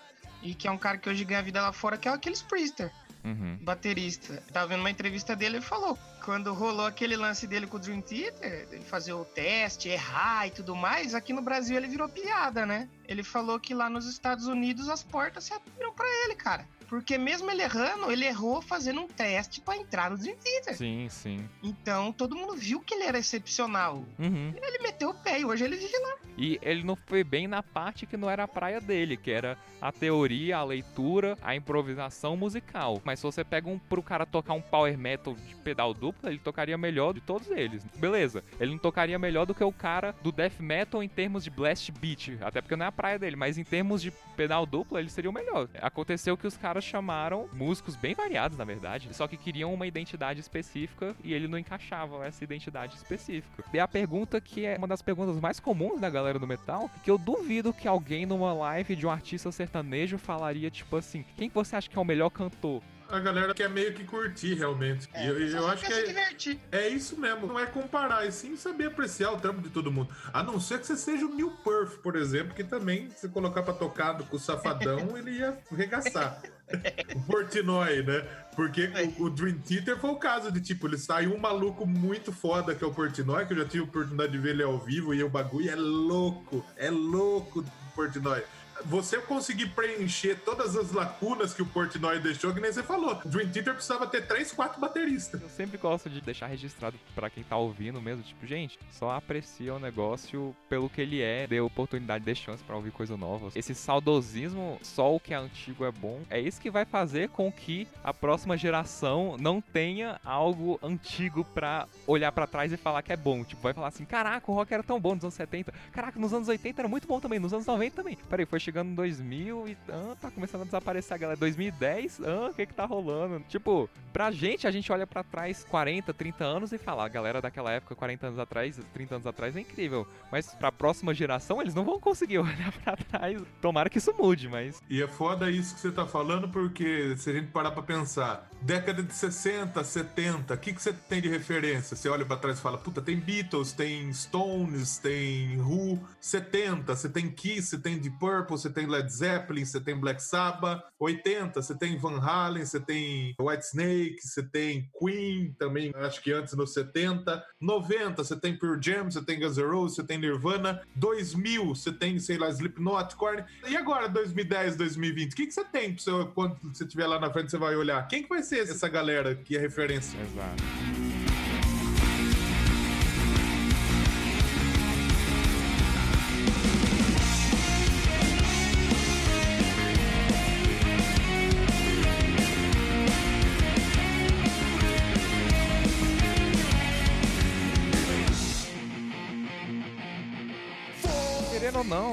e 0.42 0.54
que 0.54 0.66
é 0.66 0.70
um 0.70 0.78
cara 0.78 0.98
que 0.98 1.08
hoje 1.08 1.24
ganha 1.24 1.40
vida 1.42 1.62
lá 1.62 1.72
fora, 1.72 1.96
que 1.96 2.08
é 2.08 2.10
o 2.10 2.14
Aquiles 2.14 2.42
Priester, 2.42 2.90
Uhum. 3.24 3.56
baterista. 3.61 4.42
Tava 4.52 4.66
vendo 4.66 4.80
uma 4.80 4.90
entrevista 4.90 5.37
dele, 5.37 5.58
ele 5.58 5.64
falou 5.64 5.96
quando 6.24 6.52
rolou 6.52 6.87
aquele 6.87 7.16
lance 7.16 7.46
dele 7.46 7.66
com 7.66 7.76
o 7.76 7.80
Dream 7.80 8.00
Theater, 8.00 8.66
ele 8.70 8.85
fazer 8.85 9.12
o 9.12 9.24
teste, 9.24 9.88
errar 9.88 10.46
e 10.46 10.50
tudo 10.50 10.74
mais, 10.74 11.14
aqui 11.14 11.32
no 11.32 11.42
Brasil 11.42 11.76
ele 11.76 11.88
virou 11.88 12.08
piada, 12.08 12.64
né? 12.64 12.88
Ele 13.06 13.22
falou 13.22 13.58
que 13.58 13.74
lá 13.74 13.90
nos 13.90 14.06
Estados 14.06 14.46
Unidos 14.46 14.88
as 14.88 15.02
portas 15.02 15.44
se 15.44 15.54
abriram 15.54 15.92
pra 15.92 16.06
ele, 16.24 16.34
cara. 16.34 16.66
Porque 16.92 17.16
mesmo 17.16 17.50
ele 17.50 17.62
errando, 17.62 18.12
ele 18.12 18.26
errou 18.26 18.60
fazendo 18.60 19.00
um 19.00 19.08
teste 19.08 19.62
pra 19.62 19.78
entrar 19.78 20.10
no 20.10 20.18
Dream 20.18 20.36
Theater. 20.36 20.76
Sim, 20.76 21.08
sim. 21.08 21.48
Então 21.62 22.12
todo 22.12 22.36
mundo 22.36 22.54
viu 22.54 22.80
que 22.80 22.92
ele 22.92 23.04
era 23.04 23.18
excepcional. 23.18 24.04
Uhum. 24.18 24.52
Ele 24.54 24.78
meteu 24.82 25.08
o 25.08 25.14
pé 25.14 25.40
e 25.40 25.44
hoje 25.46 25.64
ele 25.64 25.76
vive 25.76 25.96
lá. 25.96 26.16
E 26.36 26.58
ele 26.60 26.82
não 26.82 26.94
foi 26.94 27.24
bem 27.24 27.46
na 27.48 27.62
parte 27.62 28.04
que 28.04 28.16
não 28.16 28.28
era 28.28 28.44
a 28.44 28.48
praia 28.48 28.78
dele, 28.78 29.16
que 29.16 29.30
era 29.30 29.56
a 29.80 29.90
teoria, 29.90 30.58
a 30.58 30.64
leitura, 30.64 31.38
a 31.40 31.56
improvisação 31.56 32.36
musical. 32.36 33.00
Mas 33.04 33.20
se 33.20 33.24
você 33.24 33.42
pega 33.42 33.70
um 33.70 33.78
pro 33.78 34.02
cara 34.02 34.26
tocar 34.26 34.52
um 34.52 34.60
power 34.60 34.96
metal 34.98 35.34
de 35.34 35.54
pedal 35.56 35.94
duplo, 35.94 36.28
ele 36.28 36.38
tocaria 36.38 36.76
melhor 36.76 37.14
de 37.14 37.22
todos 37.22 37.50
eles. 37.50 37.82
Beleza, 37.96 38.44
ele 38.60 38.70
não 38.70 38.78
tocaria 38.78 39.18
melhor 39.18 39.46
do 39.46 39.54
que 39.54 39.64
o 39.64 39.72
cara 39.72 40.14
do 40.22 40.30
death 40.30 40.60
metal 40.60 41.02
em 41.02 41.08
termos 41.08 41.42
de 41.42 41.48
blast 41.48 41.90
beat, 41.92 42.38
até 42.42 42.60
porque 42.60 42.76
não 42.76 42.84
é 42.84 42.88
praia 42.92 43.18
dele, 43.18 43.37
mas 43.37 43.59
em 43.59 43.64
termos 43.64 44.02
de 44.02 44.11
pedal 44.37 44.64
duplo, 44.64 44.98
ele 44.98 45.09
seria 45.09 45.31
o 45.31 45.33
melhor. 45.33 45.68
Aconteceu 45.81 46.37
que 46.37 46.46
os 46.46 46.57
caras 46.57 46.85
chamaram 46.85 47.48
músicos 47.52 47.96
bem 47.96 48.14
variados, 48.14 48.57
na 48.57 48.64
verdade, 48.64 49.09
só 49.12 49.26
que 49.26 49.37
queriam 49.37 49.72
uma 49.72 49.87
identidade 49.87 50.40
específica 50.40 51.14
e 51.22 51.33
ele 51.33 51.48
não 51.48 51.59
encaixava 51.59 52.24
essa 52.26 52.44
identidade 52.44 52.96
específica. 52.96 53.64
E 53.72 53.78
a 53.78 53.88
pergunta 53.88 54.40
que 54.40 54.64
é 54.64 54.76
uma 54.76 54.88
das 54.88 55.02
perguntas 55.02 55.40
mais 55.40 55.59
comuns 55.59 56.00
da 56.00 56.11
galera 56.11 56.38
do 56.38 56.46
metal, 56.46 56.90
que 57.02 57.11
eu 57.11 57.18
duvido 57.18 57.72
que 57.72 57.88
alguém 57.88 58.26
numa 58.26 58.52
live 58.52 58.96
de 58.96 59.07
um 59.07 59.11
artista 59.11 59.50
sertanejo 59.50 60.18
falaria 60.18 60.70
tipo 60.70 60.96
assim: 60.96 61.24
"Quem 61.37 61.48
que 61.48 61.55
você 61.55 61.76
acha 61.76 61.88
que 61.88 61.98
é 61.98 62.00
o 62.00 62.05
melhor 62.05 62.31
cantor?" 62.31 62.83
A 63.12 63.20
galera 63.20 63.53
quer 63.53 63.68
meio 63.68 63.92
que 63.92 64.05
curtir, 64.05 64.55
realmente. 64.55 65.07
e 65.14 65.27
eu, 65.27 65.38
eu 65.38 65.68
acho 65.68 65.85
que 65.85 65.92
é, 65.92 66.81
é 66.81 66.88
isso 66.88 67.20
mesmo. 67.20 67.46
Não 67.46 67.61
é 67.61 67.66
comparar, 67.66 68.27
e 68.27 68.33
sim 68.33 68.57
saber 68.57 68.87
apreciar 68.87 69.33
o 69.33 69.37
trampo 69.37 69.61
de 69.61 69.68
todo 69.68 69.92
mundo. 69.92 70.09
A 70.33 70.42
não 70.42 70.59
ser 70.59 70.81
que 70.81 70.87
você 70.87 70.96
seja 70.96 71.27
o 71.27 71.35
Neil 71.35 71.51
Perth, 71.62 71.98
por 71.98 72.16
exemplo, 72.16 72.55
que 72.55 72.64
também, 72.64 73.11
se 73.11 73.29
colocar 73.29 73.62
pra 73.62 73.75
tocar 73.75 74.16
com 74.16 74.37
o 74.37 74.40
Safadão, 74.40 74.98
ele 75.18 75.33
ia 75.33 75.59
arregaçar. 75.70 76.40
o 77.14 77.20
Portnoy, 77.27 78.03
né? 78.03 78.20
Porque 78.57 78.90
o, 79.18 79.25
o 79.25 79.31
Dream 79.31 79.59
Theater 79.59 79.98
foi 79.98 80.11
o 80.11 80.16
caso 80.16 80.51
de, 80.51 80.62
tipo, 80.62 80.87
ele 80.87 80.96
saiu 80.96 81.35
um 81.35 81.38
maluco 81.38 81.87
muito 81.87 82.33
foda, 82.33 82.75
que 82.75 82.83
é 82.83 82.87
o 82.87 82.94
Portnoy, 82.94 83.44
que 83.44 83.53
eu 83.53 83.59
já 83.59 83.66
tive 83.66 83.85
a 83.85 83.87
oportunidade 83.87 84.33
de 84.33 84.38
ver 84.38 84.51
ele 84.51 84.62
ao 84.62 84.79
vivo, 84.79 85.12
e 85.12 85.22
o 85.22 85.29
bagulho 85.29 85.70
é 85.70 85.77
louco. 85.77 86.64
É 86.77 86.90
louco, 86.90 87.61
o 87.61 87.94
Portnoy 87.94 88.42
você 88.85 89.18
conseguir 89.18 89.68
preencher 89.71 90.37
todas 90.45 90.77
as 90.77 90.92
lacunas 90.92 91.55
que 91.55 91.62
o 91.62 91.66
Portnoy 91.66 92.21
deixou, 92.21 92.53
que 92.53 92.61
nem 92.61 92.73
você 92.73 92.83
falou. 92.83 93.21
Dream 93.25 93.51
Theater 93.51 93.75
precisava 93.75 94.07
ter 94.07 94.27
três, 94.27 94.53
quatro 94.53 94.81
bateristas. 94.81 95.40
Eu 95.40 95.49
sempre 95.49 95.79
gosto 95.79 96.09
de 96.11 96.21
deixar 96.21 96.47
registrado 96.47 96.99
pra 97.14 97.31
quem 97.31 97.42
tá 97.42 97.57
ouvindo 97.57 98.01
mesmo, 98.01 98.23
tipo, 98.23 98.47
gente, 98.47 98.79
só 98.90 99.11
aprecia 99.12 99.75
o 99.75 99.79
negócio 99.79 100.55
pelo 100.68 100.88
que 100.88 101.01
ele 101.01 101.21
é, 101.21 101.47
dê 101.47 101.61
oportunidade, 101.61 102.25
dê 102.25 102.35
chance 102.35 102.62
pra 102.62 102.77
ouvir 102.77 102.90
coisa 102.90 103.16
nova. 103.16 103.51
Esse 103.55 103.75
saudosismo, 103.75 104.79
só 104.83 105.14
o 105.14 105.21
que 105.21 105.35
é 105.35 105.37
antigo 105.37 105.85
é 105.85 105.92
bom, 105.92 106.21
é 106.29 106.40
isso 106.40 106.61
que 106.61 106.71
vai 106.71 106.85
fazer 106.85 107.29
com 107.29 107.51
que 107.51 107.87
a 108.03 108.12
próxima 108.12 108.57
geração 108.57 109.37
não 109.38 109.61
tenha 109.61 110.21
algo 110.25 110.79
antigo 110.83 111.45
pra 111.45 111.87
olhar 112.07 112.33
pra 112.33 112.47
trás 112.47 112.73
e 112.73 112.77
falar 112.77 113.03
que 113.03 113.12
é 113.12 113.16
bom. 113.16 113.45
Tipo, 113.45 113.62
vai 113.62 113.73
falar 113.73 113.88
assim, 113.88 114.05
caraca, 114.05 114.51
o 114.51 114.55
rock 114.55 114.73
era 114.73 114.83
tão 114.83 115.01
bom 115.01 115.14
nos 115.14 115.25
anos 115.25 115.35
70, 115.35 115.73
caraca, 115.92 116.18
nos 116.18 116.33
anos 116.33 116.49
80 116.49 116.81
era 116.81 116.88
muito 116.88 117.07
bom 117.07 117.21
também, 117.21 117.38
nos 117.38 117.53
anos 117.53 117.66
90 117.66 117.97
também. 117.97 118.16
Peraí, 118.29 118.47
foi 118.47 118.61
chegando 118.61 118.71
em 118.80 118.94
2000 118.94 119.68
e 119.68 119.76
ah, 119.88 120.16
tá 120.20 120.30
começando 120.30 120.62
a 120.62 120.64
desaparecer 120.64 121.14
a 121.14 121.18
galera. 121.18 121.38
2010, 121.38 122.20
ah, 122.20 122.48
o 122.50 122.54
que 122.54 122.66
que 122.66 122.74
tá 122.74 122.85
rolando? 122.85 123.40
Tipo, 123.48 123.88
pra 124.12 124.30
gente, 124.30 124.66
a 124.66 124.70
gente 124.70 124.90
olha 124.92 125.06
pra 125.06 125.22
trás 125.22 125.64
40, 125.64 126.12
30 126.12 126.44
anos 126.44 126.72
e 126.72 126.78
fala, 126.78 127.04
a 127.04 127.08
galera 127.08 127.40
daquela 127.40 127.72
época, 127.72 127.94
40 127.94 128.26
anos 128.26 128.38
atrás, 128.38 128.80
30 128.92 129.14
anos 129.16 129.26
atrás 129.26 129.56
é 129.56 129.61
incrível. 129.61 130.06
Mas 130.30 130.54
pra 130.54 130.72
próxima 130.72 131.14
geração, 131.14 131.61
eles 131.61 131.74
não 131.74 131.85
vão 131.85 132.00
conseguir 132.00 132.38
olhar 132.40 132.72
pra 132.82 132.96
trás. 132.96 133.42
Tomara 133.61 133.90
que 133.90 133.98
isso 133.98 134.14
mude, 134.18 134.48
mas. 134.48 134.80
E 134.88 135.02
é 135.02 135.08
foda 135.08 135.50
isso 135.50 135.74
que 135.74 135.80
você 135.80 135.90
tá 135.90 136.06
falando, 136.06 136.48
porque 136.48 137.16
se 137.16 137.30
a 137.30 137.32
gente 137.32 137.48
parar 137.48 137.70
pra 137.70 137.82
pensar, 137.82 138.48
década 138.64 139.03
de 139.03 139.12
60, 139.12 139.83
70, 139.83 140.55
o 140.55 140.59
que, 140.59 140.72
que 140.72 140.83
você 140.83 140.92
tem 140.92 141.20
de 141.20 141.29
referência? 141.29 141.96
Você 141.96 142.09
olha 142.09 142.25
pra 142.25 142.37
trás 142.37 142.59
e 142.59 142.62
fala, 142.62 142.79
puta, 142.79 143.03
tem 143.03 143.16
Beatles, 143.16 143.72
tem 143.72 144.12
Stones, 144.12 144.98
tem 144.98 145.61
Who. 145.61 146.01
70, 146.20 146.94
você 146.94 147.09
tem 147.09 147.31
Kiss, 147.31 147.68
você 147.68 147.79
tem 147.79 147.98
Deep 147.98 148.18
Purple, 148.18 148.57
você 148.57 148.70
tem 148.70 148.87
Led 148.87 149.12
Zeppelin, 149.12 149.64
você 149.64 149.81
tem 149.81 149.98
Black 149.98 150.22
Sabbath. 150.22 150.83
80, 150.98 151.61
você 151.61 151.77
tem 151.77 151.98
Van 151.98 152.20
Halen, 152.20 152.64
você 152.64 152.79
tem 152.79 153.35
White 153.40 153.64
Snake, 153.64 154.20
você 154.20 154.42
tem 154.42 154.88
Queen 154.98 155.55
também, 155.59 155.92
acho 155.96 156.22
que 156.22 156.33
antes 156.33 156.55
nos 156.55 156.72
70. 156.72 157.44
90, 157.61 158.22
você 158.22 158.37
tem 158.37 158.57
Pearl 158.57 158.81
Jam, 158.81 159.11
você 159.11 159.22
tem 159.22 159.40
Guns 159.40 159.57
N' 159.57 159.64
Roses, 159.64 159.96
você 159.96 160.05
tem 160.05 160.18
Nirvana. 160.18 160.81
2000, 160.94 161.75
você 161.75 161.92
tem, 161.92 162.18
sei 162.18 162.38
lá, 162.38 162.48
Slipknot, 162.48 163.16
Korn. 163.16 163.44
E 163.66 163.77
agora, 163.77 164.09
2010, 164.09 164.77
2020? 164.77 165.33
O 165.33 165.37
que, 165.37 165.46
que 165.46 165.53
você 165.53 165.64
tem 165.64 165.96
quando 166.35 166.57
você 166.72 166.85
estiver 166.85 167.07
lá 167.07 167.18
na 167.18 167.33
frente, 167.33 167.51
você 167.51 167.59
vai 167.59 167.75
olhar? 167.75 168.07
Quem 168.07 168.22
que 168.22 168.29
vai 168.29 168.42
ser 168.42 168.51
essa 168.60 168.88
galera 168.88 169.34
que 169.34 169.56
é 169.56 169.60
referência? 169.60 170.18
Exato. 170.20 171.01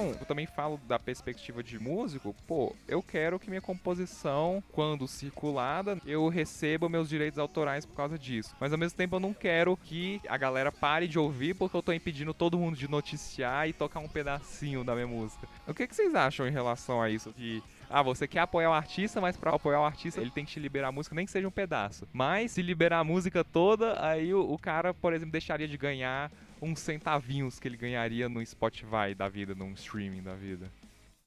Não, 0.09 0.19
eu 0.19 0.25
também 0.25 0.45
falo 0.45 0.79
da 0.87 0.97
perspectiva 0.97 1.63
de 1.63 1.79
músico, 1.79 2.35
pô, 2.47 2.75
eu 2.87 3.01
quero 3.01 3.39
que 3.39 3.49
minha 3.49 3.61
composição, 3.61 4.63
quando 4.71 5.07
circulada, 5.07 5.97
eu 6.05 6.27
receba 6.27 6.89
meus 6.89 7.09
direitos 7.09 7.39
autorais 7.39 7.85
por 7.85 7.95
causa 7.95 8.17
disso. 8.17 8.55
Mas 8.59 8.71
ao 8.71 8.77
mesmo 8.77 8.97
tempo 8.97 9.15
eu 9.15 9.19
não 9.19 9.33
quero 9.33 9.77
que 9.77 10.21
a 10.27 10.37
galera 10.37 10.71
pare 10.71 11.07
de 11.07 11.19
ouvir 11.19 11.53
porque 11.55 11.75
eu 11.75 11.83
tô 11.83 11.93
impedindo 11.93 12.33
todo 12.33 12.57
mundo 12.57 12.75
de 12.75 12.89
noticiar 12.89 13.67
e 13.67 13.73
tocar 13.73 13.99
um 13.99 14.07
pedacinho 14.07 14.83
da 14.83 14.93
minha 14.93 15.07
música. 15.07 15.47
O 15.67 15.73
que, 15.73 15.87
que 15.87 15.95
vocês 15.95 16.13
acham 16.15 16.47
em 16.47 16.51
relação 16.51 17.01
a 17.01 17.09
isso? 17.09 17.33
De 17.37 17.61
ah, 17.89 18.03
você 18.03 18.27
quer 18.27 18.41
apoiar 18.41 18.69
o 18.69 18.73
artista, 18.73 19.19
mas 19.19 19.35
pra 19.35 19.55
apoiar 19.55 19.81
o 19.81 19.85
artista 19.85 20.21
ele 20.21 20.29
tem 20.29 20.45
que 20.45 20.51
te 20.51 20.59
liberar 20.59 20.89
a 20.89 20.91
música, 20.91 21.15
nem 21.15 21.25
que 21.25 21.31
seja 21.31 21.47
um 21.47 21.51
pedaço. 21.51 22.07
Mas 22.13 22.51
se 22.51 22.61
liberar 22.61 22.99
a 22.99 23.03
música 23.03 23.43
toda, 23.43 24.03
aí 24.05 24.31
o, 24.31 24.41
o 24.41 24.57
cara, 24.59 24.93
por 24.93 25.11
exemplo, 25.11 25.31
deixaria 25.31 25.67
de 25.67 25.77
ganhar 25.77 26.31
uns 26.61 26.79
centavinhos 26.79 27.59
que 27.59 27.67
ele 27.67 27.77
ganharia 27.77 28.27
no 28.27 28.45
Spotify 28.45 29.15
da 29.15 29.27
vida, 29.27 29.55
num 29.55 29.73
streaming 29.73 30.21
da 30.21 30.35
vida. 30.35 30.71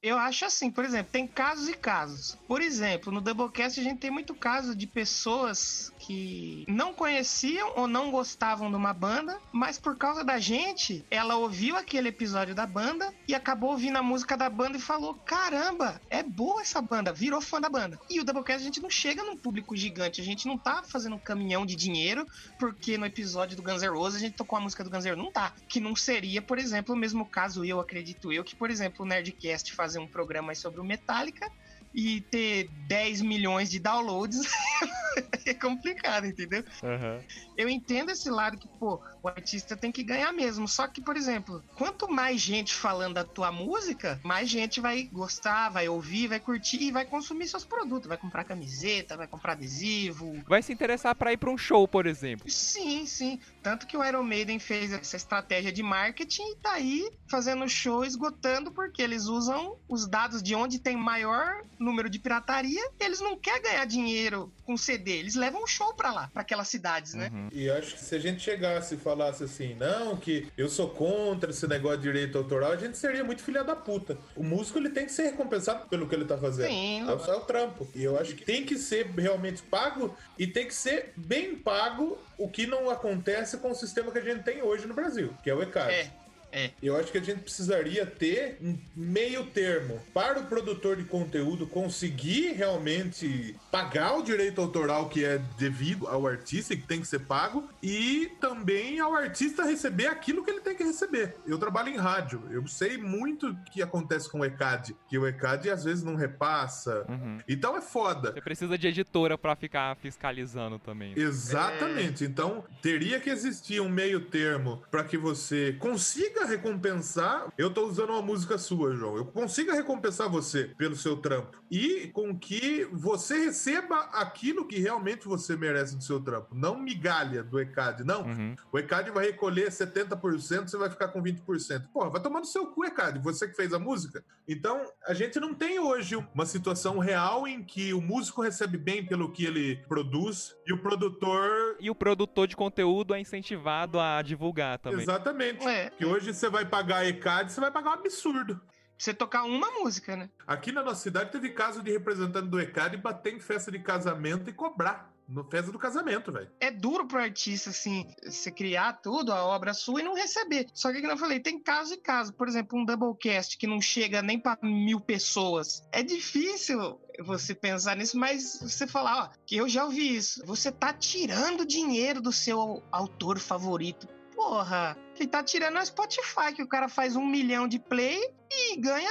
Eu 0.03 0.19
acho 0.19 0.45
assim, 0.45 0.69
por 0.69 0.85
exemplo, 0.85 1.12
tem 1.12 1.29
casos 1.29 1.69
e 1.69 1.75
casos. 1.75 2.37
Por 2.49 2.61
exemplo, 2.61 3.12
no 3.12 3.21
Doublecast 3.21 3.79
a 3.79 3.85
gente 3.85 4.01
tem 4.01 4.11
muito 4.11 4.35
caso 4.35 4.75
de 4.75 4.85
pessoas 4.85 5.93
que 5.97 6.65
não 6.67 6.93
conheciam 6.93 7.73
ou 7.77 7.87
não 7.87 8.11
gostavam 8.11 8.69
de 8.69 8.75
uma 8.75 8.93
banda, 8.93 9.38
mas 9.53 9.79
por 9.79 9.97
causa 9.97 10.25
da 10.25 10.41
gente, 10.41 11.05
ela 11.09 11.37
ouviu 11.37 11.77
aquele 11.77 12.09
episódio 12.09 12.53
da 12.53 12.67
banda 12.67 13.15
e 13.29 13.35
acabou 13.35 13.71
ouvindo 13.71 13.97
a 13.97 14.03
música 14.03 14.37
da 14.37 14.51
banda 14.51 14.77
e 14.77 14.81
falou: 14.81 15.15
caramba, 15.15 16.01
é 16.11 16.21
boa 16.21 16.62
essa 16.62 16.83
banda, 16.83 17.12
virou 17.12 17.41
fã 17.41 17.61
da 17.61 17.69
banda. 17.69 18.01
E 18.11 18.19
o 18.19 18.25
Doublecast 18.25 18.61
a 18.61 18.65
gente 18.65 18.83
não 18.83 18.91
chega 18.91 19.23
num 19.23 19.37
público 19.37 19.77
gigante, 19.77 20.21
a 20.21 20.25
gente 20.25 20.49
não 20.49 20.59
tá 20.59 20.83
fazendo 20.83 21.15
um 21.15 21.21
caminhão 21.21 21.65
de 21.65 21.77
dinheiro, 21.77 22.27
porque 22.59 22.99
no 22.99 23.07
episódio 23.07 23.57
do 23.57 23.62
Guns 23.62 23.83
N' 23.83 23.97
Roses 23.97 24.17
a 24.17 24.25
gente 24.25 24.35
tocou 24.35 24.59
a 24.59 24.61
música 24.61 24.83
do 24.83 24.91
Guns 24.91 25.05
N' 25.05 25.11
Roses. 25.11 25.25
Não 25.25 25.31
tá. 25.31 25.55
Que 25.69 25.79
não 25.79 25.95
seria, 25.95 26.43
por 26.43 26.59
exemplo, 26.59 26.93
o 26.93 26.99
mesmo 26.99 27.25
caso, 27.25 27.65
eu 27.65 27.79
acredito 27.79 28.33
eu, 28.33 28.43
que, 28.43 28.57
por 28.57 28.69
exemplo, 28.69 29.05
o 29.05 29.09
Nerdcast 29.09 29.73
fazer 29.93 29.99
um 29.99 30.09
programa 30.09 30.55
sobre 30.55 30.81
o 30.81 30.85
Metallica 30.85 31.47
e 31.95 32.23
ter 32.23 32.69
10 32.89 33.21
milhões 33.21 33.69
de 33.69 33.79
downloads 33.79 34.41
é 35.45 35.53
complicado, 35.53 36.27
entendeu? 36.27 36.65
Aham. 36.83 37.23
Eu 37.57 37.69
entendo 37.69 38.11
esse 38.11 38.31
lado 38.31 38.57
que, 38.57 38.67
pô, 38.79 38.99
o 39.23 39.29
artista 39.29 39.77
tem 39.77 39.93
que 39.93 40.03
ganhar 40.03 40.33
mesmo. 40.33 40.67
Só 40.67 40.89
que, 40.89 41.03
por 41.03 41.17
exemplo, 41.17 41.63
quanto 41.77 42.11
mais 42.11 42.41
gente 42.41 42.73
falando 42.73 43.15
da 43.15 43.25
tua 43.25 43.53
música, 43.53 44.19
mais 44.25 44.49
gente 44.49 44.81
vai 44.81 45.05
gostar, 45.05 45.69
vai 45.69 45.87
ouvir, 45.89 46.29
vai 46.29 46.41
curtir 46.41 46.83
e 46.83 46.91
vai 46.91 47.05
consumir 47.05 47.47
seus 47.47 47.65
produtos. 47.65 48.09
Vai 48.09 48.17
comprar 48.17 48.45
camiseta, 48.45 49.17
vai 49.17 49.27
comprar 49.27 49.53
adesivo. 49.53 50.43
Vai 50.49 50.63
se 50.63 50.73
interessar 50.73 51.15
pra 51.15 51.33
ir 51.33 51.37
pra 51.37 51.51
um 51.51 51.59
show, 51.59 51.87
por 51.87 52.07
exemplo. 52.07 52.49
Sim, 52.49 53.05
sim. 53.05 53.39
Tanto 53.62 53.87
que 53.87 53.96
o 53.96 54.05
Iron 54.05 54.25
Maiden 54.25 54.59
fez 54.59 54.92
essa 54.92 55.16
estratégia 55.16 55.72
de 55.72 55.83
marketing 55.83 56.42
e 56.42 56.57
tá 56.57 56.72
aí 56.72 57.11
fazendo 57.29 57.68
show 57.68 58.05
esgotando 58.05 58.72
porque 58.72 59.01
eles 59.01 59.27
usam 59.27 59.77
os 59.88 60.07
dados 60.07 60.42
de 60.42 60.55
onde 60.55 60.79
tem 60.79 60.96
maior 60.96 61.62
número 61.79 62.11
de 62.11 62.18
pirataria. 62.18 62.83
E 63.01 63.05
eles 63.05 63.20
não 63.20 63.37
querem 63.37 63.62
ganhar 63.62 63.85
dinheiro 63.85 64.53
com 64.64 64.77
CD, 64.77 65.12
eles 65.12 65.35
levam 65.35 65.62
um 65.62 65.66
show 65.66 65.94
pra 65.94 66.12
lá, 66.12 66.29
pra 66.33 66.42
aquelas 66.42 66.68
cidades, 66.68 67.14
né? 67.14 67.31
Uhum. 67.33 67.48
E 67.53 67.66
eu 67.66 67.77
acho 67.77 67.94
que 67.94 68.01
se 68.01 68.14
a 68.14 68.18
gente 68.18 68.40
chegasse 68.40 68.94
e 68.94 68.98
falasse 68.98 69.44
assim, 69.44 69.75
não, 69.75 70.16
que 70.16 70.46
eu 70.57 70.68
sou 70.68 70.88
contra 70.88 71.51
esse 71.51 71.66
negócio 71.66 71.98
de 71.98 72.05
direito 72.05 72.38
autoral, 72.38 72.72
a 72.72 72.77
gente 72.77 72.96
seria 72.96 73.25
muito 73.25 73.42
filha 73.42 73.64
da 73.64 73.77
puta. 73.77 74.16
O 74.37 74.42
músico 74.42 74.79
ele 74.79 74.90
tem 74.90 75.07
que 75.07 75.12
ser 75.12 75.25
recompensado 75.25 75.88
pelo 75.88 76.09
que 76.09 76.14
ele 76.14 76.25
tá 76.25 76.38
fazendo. 76.38 76.68
Sim, 76.68 77.09
É 77.09 77.12
o 77.12 77.18
seu 77.18 77.40
trampo. 77.40 77.88
E 77.94 78.03
eu 78.03 78.18
acho 78.18 78.35
que 78.35 78.44
tem 78.44 78.64
que 78.64 78.77
ser 78.79 79.07
realmente 79.07 79.62
pago 79.62 80.14
e 80.38 80.46
tem 80.46 80.66
que 80.66 80.75
ser 80.75 81.12
bem 81.16 81.57
pago 81.57 82.18
o 82.38 82.48
que 82.48 82.66
não 82.66 82.90
acontece 82.90 83.52
com 83.59 83.71
o 83.71 83.75
sistema 83.75 84.11
que 84.11 84.19
a 84.19 84.23
gente 84.23 84.43
tem 84.43 84.62
hoje 84.62 84.87
no 84.87 84.95
Brasil, 84.95 85.35
que 85.43 85.51
é 85.51 85.55
o 85.55 85.62
ECAD. 85.62 85.93
É, 85.93 86.11
é. 86.53 86.71
Eu 86.83 86.97
acho 86.97 87.11
que 87.11 87.19
a 87.19 87.23
gente 87.23 87.41
precisaria 87.41 88.05
ter 88.05 88.59
um 88.61 88.77
meio 88.95 89.47
termo 89.47 90.01
para 90.12 90.41
o 90.41 90.47
produtor 90.47 90.97
de 90.97 91.05
conteúdo 91.05 91.67
conseguir 91.67 92.53
realmente 92.53 93.57
pagar 93.71 94.19
o 94.19 94.23
direito 94.23 94.61
autoral 94.61 95.09
que 95.09 95.25
é 95.25 95.38
devido 95.59 96.07
ao 96.07 96.27
artista 96.27 96.75
e 96.75 96.77
que 96.77 96.87
tem 96.87 97.01
que 97.01 97.07
ser 97.07 97.21
pago 97.21 97.69
e 97.83 98.31
também 98.41 99.01
ao 99.01 99.15
artista 99.15 99.65
receber 99.65 100.07
aquilo 100.07 100.45
que 100.45 100.51
ele 100.51 100.61
tem 100.61 100.77
que 100.77 100.85
receber. 100.85 101.37
Eu 101.47 101.59
trabalho 101.59 101.88
em 101.88 101.97
rádio, 101.97 102.43
eu 102.51 102.67
sei 102.67 102.99
muito 102.99 103.49
o 103.49 103.57
que 103.73 103.83
acontece 103.83 104.29
com 104.29 104.41
o 104.41 104.45
ECAD, 104.45 104.95
que 105.09 105.19
o 105.19 105.27
ECAD 105.27 105.71
às 105.71 105.85
vezes 105.85 106.05
não 106.05 106.15
repassa. 106.15 107.07
Uhum. 107.09 107.38
Então 107.49 107.77
é 107.77 107.81
foda. 107.81 108.33
Você 108.33 108.41
precisa 108.43 108.77
de 108.77 108.87
editora 108.87 109.38
pra 109.38 109.57
ficar 109.57 109.97
fiscalizando 109.97 110.79
também. 110.79 111.15
Exatamente. 111.17 112.25
Então, 112.25 112.65
teria 112.83 113.19
que 113.19 113.31
existir 113.31 113.81
um 113.81 113.88
meio 113.88 114.21
termo 114.21 114.83
para 114.91 115.05
que 115.05 115.17
você 115.17 115.75
consiga 115.79 116.42
recompensar. 116.45 117.53
Eu 117.57 117.73
tô 117.73 117.87
usando 117.87 118.11
uma 118.11 118.23
música 118.23 118.59
sua, 118.59 118.95
João. 118.95 119.17
Eu 119.17 119.27
consiga 119.27 119.75
recompensar 119.75 120.29
você 120.29 120.73
pelo 120.77 120.97
seu 120.97 121.17
trampo 121.17 121.63
e 121.71 122.09
com 122.09 122.37
que 122.39 122.87
você 122.93 123.47
receba 123.47 123.97
aquilo 124.13 124.67
que 124.67 124.79
realmente 124.79 125.27
você 125.27 125.57
merece 125.57 125.97
do 125.97 126.03
seu 126.03 126.21
trampo. 126.21 126.55
Não 126.55 126.79
migalha 126.79 127.43
do 127.43 127.59
ECAD, 127.61 128.05
não. 128.05 128.23
Uhum. 128.23 128.57
O 128.71 128.79
ECAD 128.79 129.11
vai 129.11 129.27
recolher 129.27 129.71
70%, 129.71 130.69
você 130.69 130.77
vai 130.77 130.91
ficar 130.91 131.09
com 131.09 131.23
20%. 131.23 131.89
Porra, 131.93 132.11
vai 132.11 132.23
tomar 132.23 132.41
no 132.41 132.47
seu 132.47 132.67
cu, 132.67 132.85
ECAD, 132.85 133.19
você 133.21 133.49
que 133.49 133.57
fez 133.57 133.73
a 133.73 133.79
música. 133.79 134.25
Então, 134.47 134.85
a 135.07 135.15
gente 135.15 135.39
não 135.39 135.55
tem 135.55 135.79
hoje 135.79 136.17
uma 136.35 136.45
situação 136.45 136.99
real 136.99 137.47
em 137.47 137.63
que 137.63 137.95
o 137.95 138.01
músico 138.01 138.43
recebe 138.43 138.77
bem 138.77 139.05
pelo 139.07 139.31
que 139.31 139.45
ele 139.45 139.77
produz 139.89 140.55
e 140.67 140.73
o 140.73 140.79
produtor. 140.79 141.77
E 141.81 141.89
o 141.89 141.95
produtor 141.95 142.47
de 142.47 142.57
conteúdo 142.57 143.15
é 143.15 143.21
incentivado 143.21 144.01
a 144.01 144.21
divulgar 144.21 144.79
também. 144.79 145.03
Exatamente. 145.03 145.67
É. 145.67 145.91
Que 145.91 146.05
hoje 146.05 146.32
você 146.35 146.49
vai 146.49 146.64
pagar 146.64 147.07
ECAD, 147.07 147.53
você 147.53 147.61
vai 147.61 147.71
pagar 147.71 147.90
um 147.90 147.95
absurdo. 147.95 148.61
Você 148.99 149.12
tocar 149.12 149.42
uma 149.42 149.68
música, 149.73 150.16
né? 150.16 150.31
Aqui 150.47 150.71
na 150.71 150.83
nossa 150.83 151.03
cidade 151.03 151.33
teve 151.33 151.51
caso 151.51 151.83
de 151.83 151.90
representante 151.90 152.49
do 152.49 152.61
ECAD 152.61 152.97
bater 152.99 153.35
em 153.35 153.40
festa 153.40 153.71
de 153.73 153.81
casamento 153.81 154.49
e 154.49 154.53
cobrar. 154.53 155.12
No 155.29 155.45
festa 155.45 155.73
do 155.73 155.79
casamento, 155.79 156.31
velho. 156.31 156.51
É 156.61 156.71
duro 156.71 157.07
pro 157.07 157.18
artista, 157.18 157.71
assim, 157.71 158.07
você 158.23 158.51
criar 158.51 158.95
tudo, 158.95 159.33
a 159.33 159.42
obra 159.42 159.73
sua 159.73 160.01
e 160.01 160.05
não 160.05 160.14
receber. 160.14 160.66
Só 160.75 160.92
que, 160.92 161.01
como 161.01 161.12
eu 161.12 161.16
falei, 161.16 161.40
tem 161.40 161.59
caso 161.59 161.95
e 161.95 161.97
caso. 161.97 162.35
Por 162.35 162.49
exemplo, 162.49 162.79
um 162.79 162.85
Doublecast 162.85 163.57
que 163.57 163.66
não 163.66 163.81
chega 163.81 164.21
nem 164.21 164.38
pra 164.38 164.59
mil 164.62 165.01
pessoas. 165.01 165.83
É 165.90 166.03
difícil 166.03 167.01
você 167.25 167.55
pensar 167.55 167.97
nisso, 167.97 168.18
mas 168.18 168.61
você 168.61 168.87
falar, 168.87 169.25
ó, 169.25 169.31
que 169.47 169.57
eu 169.57 169.68
já 169.68 169.85
ouvi 169.85 170.16
isso. 170.16 170.45
Você 170.45 170.71
tá 170.71 170.92
tirando 170.92 171.64
dinheiro 171.64 172.21
do 172.21 172.33
seu 172.33 172.83
autor 172.92 173.38
favorito. 173.38 174.07
Porra, 174.43 174.97
quem 175.15 175.29
tá 175.29 175.41
tirando 175.41 175.79
é 175.79 175.83
o 175.83 175.87
Spotify, 175.87 176.53
que 176.55 176.65
o 176.65 176.67
cara 176.67 176.89
faz 176.89 177.15
um 177.15 177.25
milhão 177.25 177.69
de 177.69 177.79
play 177.79 178.19
e 178.51 178.77
ganha 178.77 179.09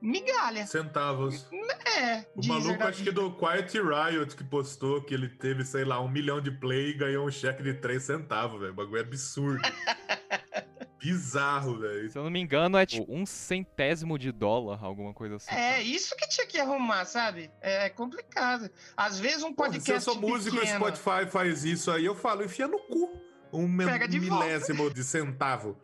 migalha. 0.00 0.66
Centavos. 0.66 1.46
É, 1.98 2.24
O 2.34 2.40
Deezer 2.40 2.64
maluco, 2.64 2.84
acho 2.84 3.04
que 3.04 3.10
do 3.10 3.30
Quiet 3.32 3.78
Riot, 3.78 4.34
que 4.34 4.42
postou 4.42 5.02
que 5.02 5.12
ele 5.12 5.28
teve, 5.28 5.66
sei 5.66 5.84
lá, 5.84 6.00
um 6.00 6.08
milhão 6.08 6.40
de 6.40 6.50
play 6.50 6.90
e 6.90 6.94
ganhou 6.94 7.26
um 7.26 7.30
cheque 7.30 7.62
de 7.62 7.74
3 7.74 8.02
centavos, 8.02 8.58
velho. 8.58 8.72
O 8.72 8.74
bagulho 8.74 8.96
é 8.96 9.02
absurdo. 9.02 9.60
Bizarro, 10.98 11.78
velho. 11.78 12.10
Se 12.10 12.18
eu 12.18 12.24
não 12.24 12.30
me 12.30 12.40
engano, 12.40 12.78
é 12.78 12.86
tipo 12.86 13.06
um 13.08 13.26
centésimo 13.26 14.18
de 14.18 14.32
dólar, 14.32 14.82
alguma 14.82 15.12
coisa 15.12 15.36
assim. 15.36 15.54
É, 15.54 15.82
isso 15.82 16.16
que 16.16 16.26
tinha 16.26 16.46
que 16.46 16.58
arrumar, 16.58 17.04
sabe? 17.04 17.50
É 17.60 17.90
complicado. 17.90 18.70
Às 18.96 19.20
vezes 19.20 19.42
um 19.42 19.52
Porra, 19.52 19.70
podcast 19.70 19.84
se 19.84 20.10
eu 20.10 20.14
sou 20.14 20.20
músico 20.20 20.56
e 20.56 20.60
o 20.60 20.66
Spotify 20.66 21.30
faz 21.30 21.64
isso 21.64 21.90
aí, 21.90 22.06
eu 22.06 22.14
falo, 22.14 22.44
enfia 22.44 22.66
no 22.66 22.78
cu. 22.78 23.29
Um 23.52 23.66
de 23.66 24.18
volta. 24.20 24.44
milésimo 24.44 24.90
de 24.92 25.04
centavo. 25.04 25.76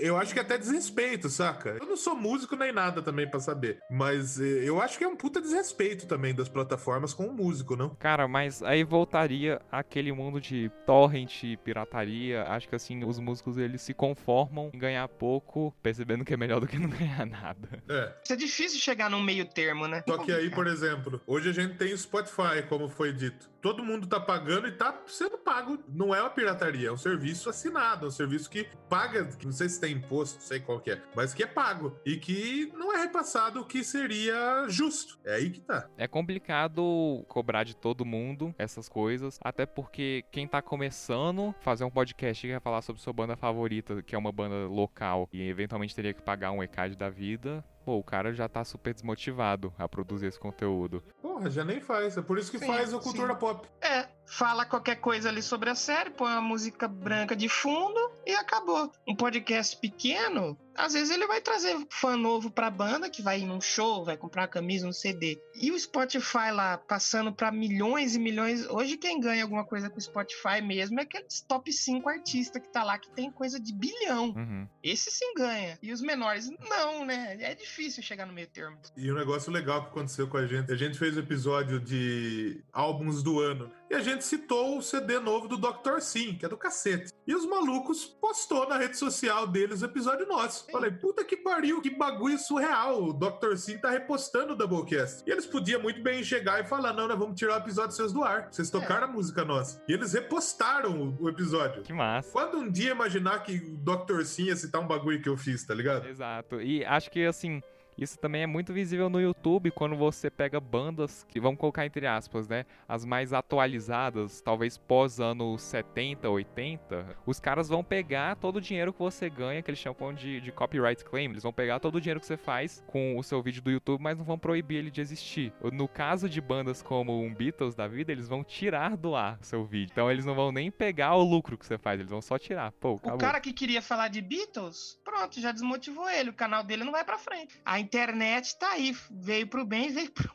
Eu 0.00 0.16
acho 0.16 0.32
que 0.32 0.38
é 0.38 0.42
até 0.42 0.58
desrespeito, 0.58 1.28
saca? 1.28 1.76
Eu 1.80 1.86
não 1.86 1.96
sou 1.96 2.16
músico 2.16 2.56
nem 2.56 2.72
nada 2.72 3.00
também 3.00 3.28
pra 3.28 3.38
saber. 3.38 3.78
Mas 3.90 4.40
eh, 4.40 4.64
eu 4.64 4.80
acho 4.80 4.98
que 4.98 5.04
é 5.04 5.08
um 5.08 5.16
puta 5.16 5.40
desrespeito 5.40 6.06
também 6.06 6.34
das 6.34 6.48
plataformas 6.48 7.14
com 7.14 7.26
o 7.26 7.32
músico, 7.32 7.76
não? 7.76 7.90
Cara, 7.90 8.26
mas 8.26 8.62
aí 8.62 8.82
voltaria 8.82 9.60
aquele 9.70 10.12
mundo 10.12 10.40
de 10.40 10.70
torrent, 10.84 11.56
pirataria. 11.62 12.42
Acho 12.44 12.68
que 12.68 12.74
assim, 12.74 13.04
os 13.04 13.18
músicos 13.18 13.56
eles 13.56 13.82
se 13.82 13.94
conformam 13.94 14.70
em 14.74 14.78
ganhar 14.78 15.06
pouco, 15.08 15.74
percebendo 15.82 16.24
que 16.24 16.34
é 16.34 16.36
melhor 16.36 16.60
do 16.60 16.66
que 16.66 16.78
não 16.78 16.88
ganhar 16.88 17.24
nada. 17.26 17.82
É. 17.88 18.12
Isso 18.22 18.32
é 18.32 18.36
difícil 18.36 18.80
chegar 18.80 19.08
num 19.08 19.22
meio 19.22 19.44
termo, 19.44 19.86
né? 19.86 20.02
Só 20.08 20.18
que 20.18 20.32
aí, 20.32 20.50
por 20.50 20.66
exemplo, 20.66 21.20
hoje 21.26 21.50
a 21.50 21.52
gente 21.52 21.76
tem 21.76 21.92
o 21.92 21.98
Spotify, 21.98 22.66
como 22.68 22.88
foi 22.88 23.12
dito. 23.12 23.53
Todo 23.64 23.82
mundo 23.82 24.06
tá 24.06 24.20
pagando 24.20 24.68
e 24.68 24.72
tá 24.72 24.94
sendo 25.06 25.38
pago. 25.38 25.82
Não 25.88 26.14
é 26.14 26.20
uma 26.20 26.28
pirataria, 26.28 26.88
é 26.88 26.92
um 26.92 26.98
serviço 26.98 27.48
assinado, 27.48 28.04
é 28.04 28.08
um 28.08 28.10
serviço 28.10 28.50
que 28.50 28.68
paga, 28.90 29.26
não 29.42 29.52
sei 29.52 29.70
se 29.70 29.80
tem 29.80 29.94
imposto, 29.94 30.38
não 30.38 30.46
sei 30.46 30.60
qual 30.60 30.78
que 30.80 30.90
é, 30.90 31.02
mas 31.16 31.32
que 31.32 31.44
é 31.44 31.46
pago 31.46 31.98
e 32.04 32.18
que 32.18 32.70
não 32.76 32.92
é 32.92 33.00
repassado 33.00 33.62
o 33.62 33.64
que 33.64 33.82
seria 33.82 34.66
justo. 34.68 35.18
É 35.24 35.36
aí 35.36 35.48
que 35.48 35.62
tá. 35.62 35.88
É 35.96 36.06
complicado 36.06 37.24
cobrar 37.26 37.64
de 37.64 37.74
todo 37.74 38.04
mundo 38.04 38.54
essas 38.58 38.86
coisas, 38.86 39.40
até 39.42 39.64
porque 39.64 40.26
quem 40.30 40.46
tá 40.46 40.60
começando 40.60 41.54
fazer 41.60 41.84
um 41.84 41.90
podcast 41.90 42.46
que 42.46 42.52
quer 42.52 42.60
falar 42.60 42.82
sobre 42.82 43.00
sua 43.00 43.14
banda 43.14 43.34
favorita, 43.34 44.02
que 44.02 44.14
é 44.14 44.18
uma 44.18 44.30
banda 44.30 44.66
local, 44.66 45.26
e 45.32 45.40
eventualmente 45.48 45.94
teria 45.94 46.12
que 46.12 46.20
pagar 46.20 46.52
um 46.52 46.62
ECAD 46.62 46.96
da 46.96 47.08
vida, 47.08 47.64
pô, 47.84 47.98
o 47.98 48.04
cara 48.04 48.32
já 48.32 48.48
tá 48.48 48.64
super 48.64 48.94
desmotivado 48.94 49.72
a 49.78 49.88
produzir 49.88 50.26
esse 50.26 50.38
conteúdo. 50.38 51.02
Porra, 51.20 51.50
já 51.50 51.64
nem 51.64 51.80
faz. 51.80 52.16
É 52.16 52.22
por 52.22 52.38
isso 52.38 52.50
que 52.50 52.58
Sim, 52.58 52.66
faz 52.66 52.92
o 52.92 52.98
sim. 52.98 53.04
Cultura 53.04 53.34
Pop. 53.34 53.68
É, 53.80 54.08
fala 54.26 54.64
qualquer 54.64 54.96
coisa 54.96 55.28
ali 55.28 55.42
sobre 55.42 55.70
a 55.70 55.74
série, 55.74 56.10
põe 56.10 56.32
uma 56.32 56.40
música 56.40 56.88
branca 56.88 57.36
de 57.36 57.48
fundo 57.48 58.00
e 58.26 58.34
acabou. 58.34 58.90
Um 59.06 59.14
podcast 59.14 59.76
pequeno, 59.78 60.58
às 60.76 60.92
vezes 60.92 61.10
ele 61.10 61.26
vai 61.26 61.40
trazer 61.40 61.76
fã 61.88 62.16
novo 62.16 62.50
pra 62.50 62.70
banda, 62.70 63.08
que 63.08 63.22
vai 63.22 63.40
ir 63.40 63.46
num 63.46 63.60
show, 63.60 64.04
vai 64.04 64.16
comprar 64.16 64.42
uma 64.42 64.48
camisa, 64.48 64.86
um 64.86 64.92
CD. 64.92 65.40
E 65.54 65.70
o 65.70 65.78
Spotify 65.78 66.50
lá, 66.52 66.78
passando 66.78 67.32
pra 67.32 67.52
milhões 67.52 68.16
e 68.16 68.18
milhões. 68.18 68.66
Hoje 68.68 68.96
quem 68.96 69.20
ganha 69.20 69.44
alguma 69.44 69.64
coisa 69.64 69.88
com 69.88 69.98
o 69.98 70.02
Spotify 70.02 70.60
mesmo 70.62 70.98
é 70.98 71.04
aqueles 71.04 71.40
top 71.42 71.72
5 71.72 72.08
artistas 72.08 72.60
que 72.60 72.68
tá 72.68 72.82
lá, 72.82 72.98
que 72.98 73.10
tem 73.10 73.30
coisa 73.30 73.60
de 73.60 73.72
bilhão. 73.72 74.34
Uhum. 74.36 74.68
Esse 74.82 75.10
sim 75.10 75.34
ganha. 75.34 75.78
E 75.80 75.92
os 75.92 76.00
menores, 76.00 76.50
não, 76.68 77.04
né? 77.04 77.36
É 77.40 77.54
difícil 77.54 78.02
chegar 78.02 78.26
no 78.26 78.32
meio 78.32 78.48
termo. 78.48 78.76
E 78.96 79.10
um 79.10 79.14
negócio 79.14 79.52
legal 79.52 79.82
que 79.82 79.88
aconteceu 79.88 80.26
com 80.28 80.36
a 80.36 80.46
gente. 80.46 80.72
A 80.72 80.76
gente 80.76 80.98
fez 80.98 81.16
o 81.16 81.20
episódio 81.20 81.78
de 81.78 82.62
álbuns 82.72 83.22
do 83.22 83.40
ano. 83.40 83.70
E 83.90 83.94
a 83.94 84.00
gente 84.00 84.24
citou 84.24 84.78
o 84.78 84.82
CD 84.82 85.20
novo 85.20 85.46
do 85.46 85.56
Dr. 85.56 86.00
Sim, 86.00 86.36
que 86.36 86.44
é 86.44 86.48
do 86.48 86.56
cacete. 86.56 87.12
E 87.26 87.34
os 87.34 87.46
malucos 87.46 88.13
postou 88.20 88.68
na 88.68 88.76
rede 88.76 88.96
social 88.96 89.46
deles 89.46 89.82
o 89.82 89.84
episódio 89.84 90.26
nosso. 90.26 90.66
Falei, 90.70 90.90
puta 90.90 91.24
que 91.24 91.36
pariu, 91.36 91.80
que 91.80 91.90
bagulho 91.90 92.38
surreal. 92.38 93.02
O 93.02 93.12
Dr. 93.12 93.56
Sim 93.56 93.78
tá 93.78 93.90
repostando 93.90 94.52
o 94.52 94.56
Doublecast. 94.56 95.22
E 95.26 95.30
eles 95.30 95.46
podiam 95.46 95.80
muito 95.80 96.02
bem 96.02 96.22
chegar 96.22 96.60
e 96.60 96.64
falar: 96.64 96.92
não, 96.92 97.06
nós 97.06 97.18
vamos 97.18 97.38
tirar 97.38 97.54
o 97.54 97.58
episódio 97.58 97.94
seus 97.94 98.12
do 98.12 98.22
ar. 98.22 98.48
Vocês 98.50 98.70
tocaram 98.70 99.04
a 99.04 99.10
música 99.10 99.44
nossa. 99.44 99.82
E 99.88 99.92
eles 99.92 100.12
repostaram 100.12 101.16
o, 101.20 101.24
o 101.24 101.28
episódio. 101.28 101.82
Que 101.82 101.92
massa. 101.92 102.30
Quando 102.32 102.58
um 102.58 102.70
dia 102.70 102.92
imaginar 102.92 103.40
que 103.42 103.56
o 103.56 103.76
Dr. 103.76 104.22
Sim 104.24 104.44
ia 104.44 104.56
citar 104.56 104.80
um 104.80 104.86
bagulho 104.86 105.20
que 105.20 105.28
eu 105.28 105.36
fiz, 105.36 105.64
tá 105.64 105.74
ligado? 105.74 106.06
Exato. 106.06 106.60
E 106.60 106.84
acho 106.84 107.10
que 107.10 107.24
assim. 107.24 107.62
Isso 107.96 108.18
também 108.18 108.42
é 108.42 108.46
muito 108.46 108.72
visível 108.72 109.08
no 109.08 109.20
YouTube 109.20 109.70
quando 109.70 109.96
você 109.96 110.30
pega 110.30 110.58
bandas 110.60 111.24
que 111.28 111.40
vamos 111.40 111.58
colocar 111.58 111.86
entre 111.86 112.06
aspas, 112.06 112.48
né? 112.48 112.64
As 112.88 113.04
mais 113.04 113.32
atualizadas, 113.32 114.40
talvez 114.40 114.76
pós 114.76 115.20
anos 115.20 115.62
70, 115.62 116.28
80. 116.28 117.16
Os 117.26 117.40
caras 117.40 117.68
vão 117.68 117.82
pegar 117.82 118.36
todo 118.36 118.56
o 118.56 118.60
dinheiro 118.60 118.92
que 118.92 118.98
você 118.98 119.28
ganha, 119.30 119.62
que 119.62 119.70
eles 119.70 119.78
chamam 119.78 120.12
de, 120.12 120.40
de 120.40 120.52
copyright 120.52 121.04
claim. 121.04 121.24
Eles 121.26 121.42
vão 121.42 121.52
pegar 121.52 121.80
todo 121.80 121.96
o 121.96 122.00
dinheiro 122.00 122.20
que 122.20 122.26
você 122.26 122.36
faz 122.36 122.82
com 122.86 123.16
o 123.18 123.22
seu 123.22 123.42
vídeo 123.42 123.62
do 123.62 123.70
YouTube, 123.70 124.00
mas 124.02 124.18
não 124.18 124.24
vão 124.24 124.38
proibir 124.38 124.78
ele 124.78 124.90
de 124.90 125.00
existir. 125.00 125.52
No 125.72 125.88
caso 125.88 126.28
de 126.28 126.40
bandas 126.40 126.82
como 126.82 127.20
um 127.22 127.32
Beatles 127.34 127.74
da 127.74 127.86
vida, 127.88 128.12
eles 128.12 128.28
vão 128.28 128.44
tirar 128.44 128.96
do 128.96 129.14
ar 129.14 129.38
o 129.40 129.44
seu 129.44 129.64
vídeo. 129.64 129.92
Então 129.92 130.10
eles 130.10 130.24
não 130.24 130.34
vão 130.34 130.52
nem 130.52 130.70
pegar 130.70 131.14
o 131.14 131.22
lucro 131.22 131.56
que 131.56 131.66
você 131.66 131.78
faz, 131.78 131.98
eles 132.00 132.10
vão 132.10 132.20
só 132.22 132.38
tirar. 132.38 132.72
Pô, 132.72 132.92
O 132.92 132.96
acabou. 132.96 133.18
cara 133.18 133.40
que 133.40 133.52
queria 133.52 133.80
falar 133.82 134.08
de 134.08 134.20
Beatles, 134.20 134.98
pronto, 135.04 135.40
já 135.40 135.52
desmotivou 135.52 136.08
ele. 136.08 136.30
O 136.30 136.34
canal 136.34 136.62
dele 136.62 136.84
não 136.84 136.92
vai 136.92 137.04
pra 137.04 137.18
frente. 137.18 137.60
A 137.64 137.80
internet 137.84 138.58
tá 138.58 138.70
aí, 138.72 138.96
veio 139.10 139.46
pro 139.46 139.64
bem 139.64 139.88
e 139.88 139.92
veio 139.92 140.10
pro 140.10 140.30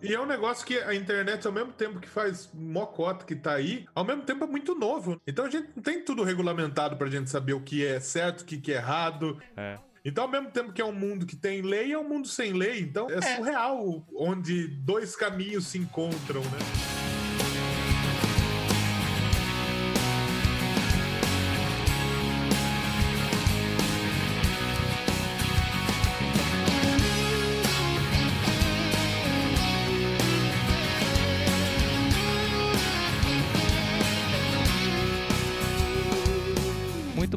E 0.00 0.14
é 0.14 0.20
um 0.20 0.26
negócio 0.26 0.64
que 0.66 0.78
a 0.78 0.94
internet, 0.94 1.46
ao 1.46 1.52
mesmo 1.52 1.72
tempo 1.72 1.98
que 2.00 2.08
faz 2.08 2.48
mocota 2.54 3.24
que 3.26 3.34
tá 3.34 3.54
aí, 3.54 3.86
ao 3.94 4.04
mesmo 4.04 4.22
tempo 4.22 4.44
é 4.44 4.46
muito 4.46 4.74
novo. 4.74 5.20
Então 5.26 5.44
a 5.44 5.50
gente 5.50 5.68
não 5.74 5.82
tem 5.82 6.02
tudo 6.04 6.22
regulamentado 6.22 6.96
pra 6.96 7.08
gente 7.10 7.28
saber 7.30 7.52
o 7.54 7.60
que 7.60 7.84
é 7.84 7.98
certo, 8.00 8.42
o 8.42 8.44
que 8.44 8.58
que 8.58 8.72
é 8.72 8.76
errado. 8.76 9.40
É. 9.56 9.78
Então, 10.04 10.24
ao 10.24 10.30
mesmo 10.30 10.50
tempo 10.50 10.70
que 10.70 10.82
é 10.82 10.84
um 10.84 10.92
mundo 10.92 11.24
que 11.24 11.34
tem 11.34 11.62
lei, 11.62 11.92
é 11.92 11.98
um 11.98 12.06
mundo 12.06 12.28
sem 12.28 12.52
lei. 12.52 12.80
Então, 12.80 13.08
é, 13.08 13.14
É. 13.16 13.36
surreal 13.36 14.06
onde 14.14 14.68
dois 14.68 15.16
caminhos 15.16 15.66
se 15.66 15.78
encontram, 15.78 16.42
né? 16.42 17.03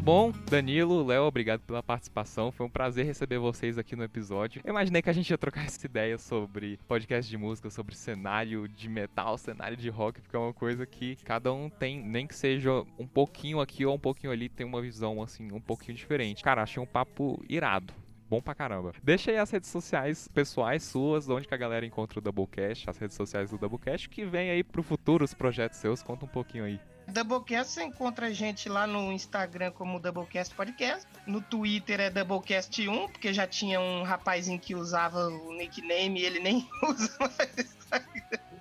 Bom, 0.07 0.31
Danilo, 0.49 1.05
Léo, 1.05 1.23
obrigado 1.23 1.59
pela 1.63 1.83
participação. 1.83 2.49
Foi 2.49 2.65
um 2.65 2.69
prazer 2.69 3.05
receber 3.05 3.39
vocês 3.39 3.77
aqui 3.77 3.93
no 3.93 4.05
episódio. 4.05 4.61
Eu 4.63 4.69
imaginei 4.69 5.01
que 5.01 5.09
a 5.09 5.13
gente 5.13 5.29
ia 5.29 5.37
trocar 5.37 5.65
essa 5.67 5.85
ideia 5.85 6.17
sobre 6.17 6.79
podcast 6.87 7.29
de 7.29 7.35
música, 7.35 7.69
sobre 7.69 7.93
cenário 7.93 8.69
de 8.69 8.87
metal, 8.87 9.37
cenário 9.37 9.75
de 9.75 9.89
rock, 9.89 10.21
porque 10.21 10.33
é 10.33 10.39
uma 10.39 10.53
coisa 10.53 10.85
que 10.85 11.17
cada 11.25 11.51
um 11.51 11.69
tem, 11.69 12.01
nem 12.01 12.25
que 12.25 12.33
seja 12.33 12.85
um 12.97 13.05
pouquinho 13.05 13.59
aqui 13.59 13.85
ou 13.85 13.95
um 13.95 13.99
pouquinho 13.99 14.31
ali, 14.31 14.47
tem 14.47 14.65
uma 14.65 14.81
visão 14.81 15.21
assim, 15.21 15.51
um 15.51 15.59
pouquinho 15.59 15.97
diferente. 15.97 16.41
Cara, 16.41 16.63
achei 16.63 16.81
um 16.81 16.87
papo 16.87 17.43
irado. 17.49 17.93
Bom 18.29 18.41
pra 18.41 18.55
caramba. 18.55 18.93
Deixa 19.03 19.31
aí 19.31 19.37
as 19.37 19.51
redes 19.51 19.69
sociais 19.69 20.29
pessoais 20.29 20.83
suas, 20.83 21.27
onde 21.27 21.45
que 21.45 21.53
a 21.53 21.57
galera 21.57 21.85
encontra 21.85 22.19
o 22.19 22.21
Doublecast, 22.21 22.89
as 22.89 22.97
redes 22.97 23.17
sociais 23.17 23.51
do 23.51 23.57
Doublecast, 23.57 24.07
que 24.07 24.23
vem 24.23 24.51
aí 24.51 24.63
pro 24.63 24.81
futuro 24.81 25.25
os 25.25 25.33
projetos 25.33 25.79
seus. 25.79 26.01
Conta 26.01 26.23
um 26.23 26.29
pouquinho 26.29 26.63
aí. 26.63 26.79
Doublecast, 27.07 27.71
você 27.71 27.83
encontra 27.83 28.27
a 28.27 28.31
gente 28.31 28.67
lá 28.67 28.85
no 28.85 29.11
Instagram 29.11 29.71
como 29.71 29.99
Doublecast 29.99 30.53
Podcast. 30.53 31.07
No 31.25 31.41
Twitter 31.41 31.99
é 32.01 32.11
Doublecast1, 32.11 33.09
porque 33.11 33.33
já 33.33 33.47
tinha 33.47 33.79
um 33.79 34.03
rapazinho 34.03 34.59
que 34.59 34.75
usava 34.75 35.27
o 35.27 35.53
nickname 35.53 36.19
e 36.19 36.25
ele 36.25 36.39
nem 36.39 36.69
usa 36.83 37.17
mais. 37.19 37.77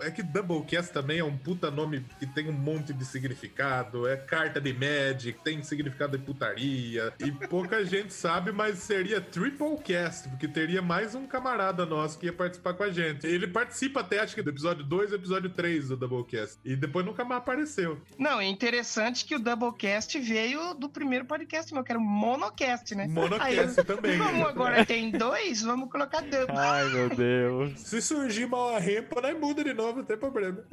É 0.00 0.10
que 0.10 0.22
Doublecast 0.22 0.92
também 0.92 1.18
é 1.18 1.24
um 1.24 1.36
puta 1.36 1.70
nome 1.70 2.04
que 2.18 2.26
tem 2.26 2.48
um 2.48 2.52
monte 2.52 2.92
de 2.92 3.04
significado. 3.04 4.06
É 4.06 4.16
carta 4.16 4.60
de 4.60 4.72
Magic, 4.72 5.38
tem 5.42 5.62
significado 5.62 6.16
de 6.16 6.24
putaria. 6.24 7.12
E 7.18 7.30
pouca 7.48 7.84
gente 7.86 8.12
sabe, 8.12 8.52
mas 8.52 8.78
seria 8.78 9.20
Triplecast, 9.20 10.28
porque 10.28 10.48
teria 10.48 10.82
mais 10.82 11.14
um 11.14 11.26
camarada 11.26 11.86
nosso 11.86 12.18
que 12.18 12.26
ia 12.26 12.32
participar 12.32 12.74
com 12.74 12.82
a 12.82 12.90
gente. 12.90 13.26
Ele 13.26 13.46
participa 13.46 14.00
até, 14.00 14.20
acho 14.20 14.34
que 14.34 14.42
do 14.42 14.50
episódio 14.50 14.84
2 14.84 15.12
e 15.12 15.14
episódio 15.14 15.50
3 15.50 15.88
do 15.88 15.96
Doublecast. 15.96 16.58
E 16.64 16.76
depois 16.76 17.04
nunca 17.04 17.24
mais 17.24 17.40
apareceu. 17.40 18.00
Não, 18.18 18.40
é 18.40 18.46
interessante 18.46 19.24
que 19.24 19.34
o 19.34 19.38
Doublecast 19.38 20.18
veio 20.18 20.74
do 20.74 20.88
primeiro 20.88 21.24
podcast 21.24 21.72
meu, 21.72 21.84
que 21.84 21.92
era 21.92 21.98
o 21.98 22.02
Monocast, 22.02 22.94
né? 22.94 23.04
Aí 23.04 23.08
Monocast 23.08 23.84
também. 23.84 24.18
Como 24.18 24.46
agora 24.46 24.84
tem 24.84 25.10
dois, 25.10 25.62
vamos 25.62 25.90
colocar 25.90 26.20
Double. 26.20 26.56
Ai, 26.56 26.88
meu 26.88 27.08
Deus. 27.08 27.80
Se 27.80 28.00
surgir 28.00 28.44
uma 28.44 28.78
rempa, 28.78 29.20
nós 29.20 29.38
muda 29.38 29.62
de 29.62 29.72
novo, 29.72 29.85
não 29.94 30.04
tem 30.04 30.16
problema. 30.16 30.64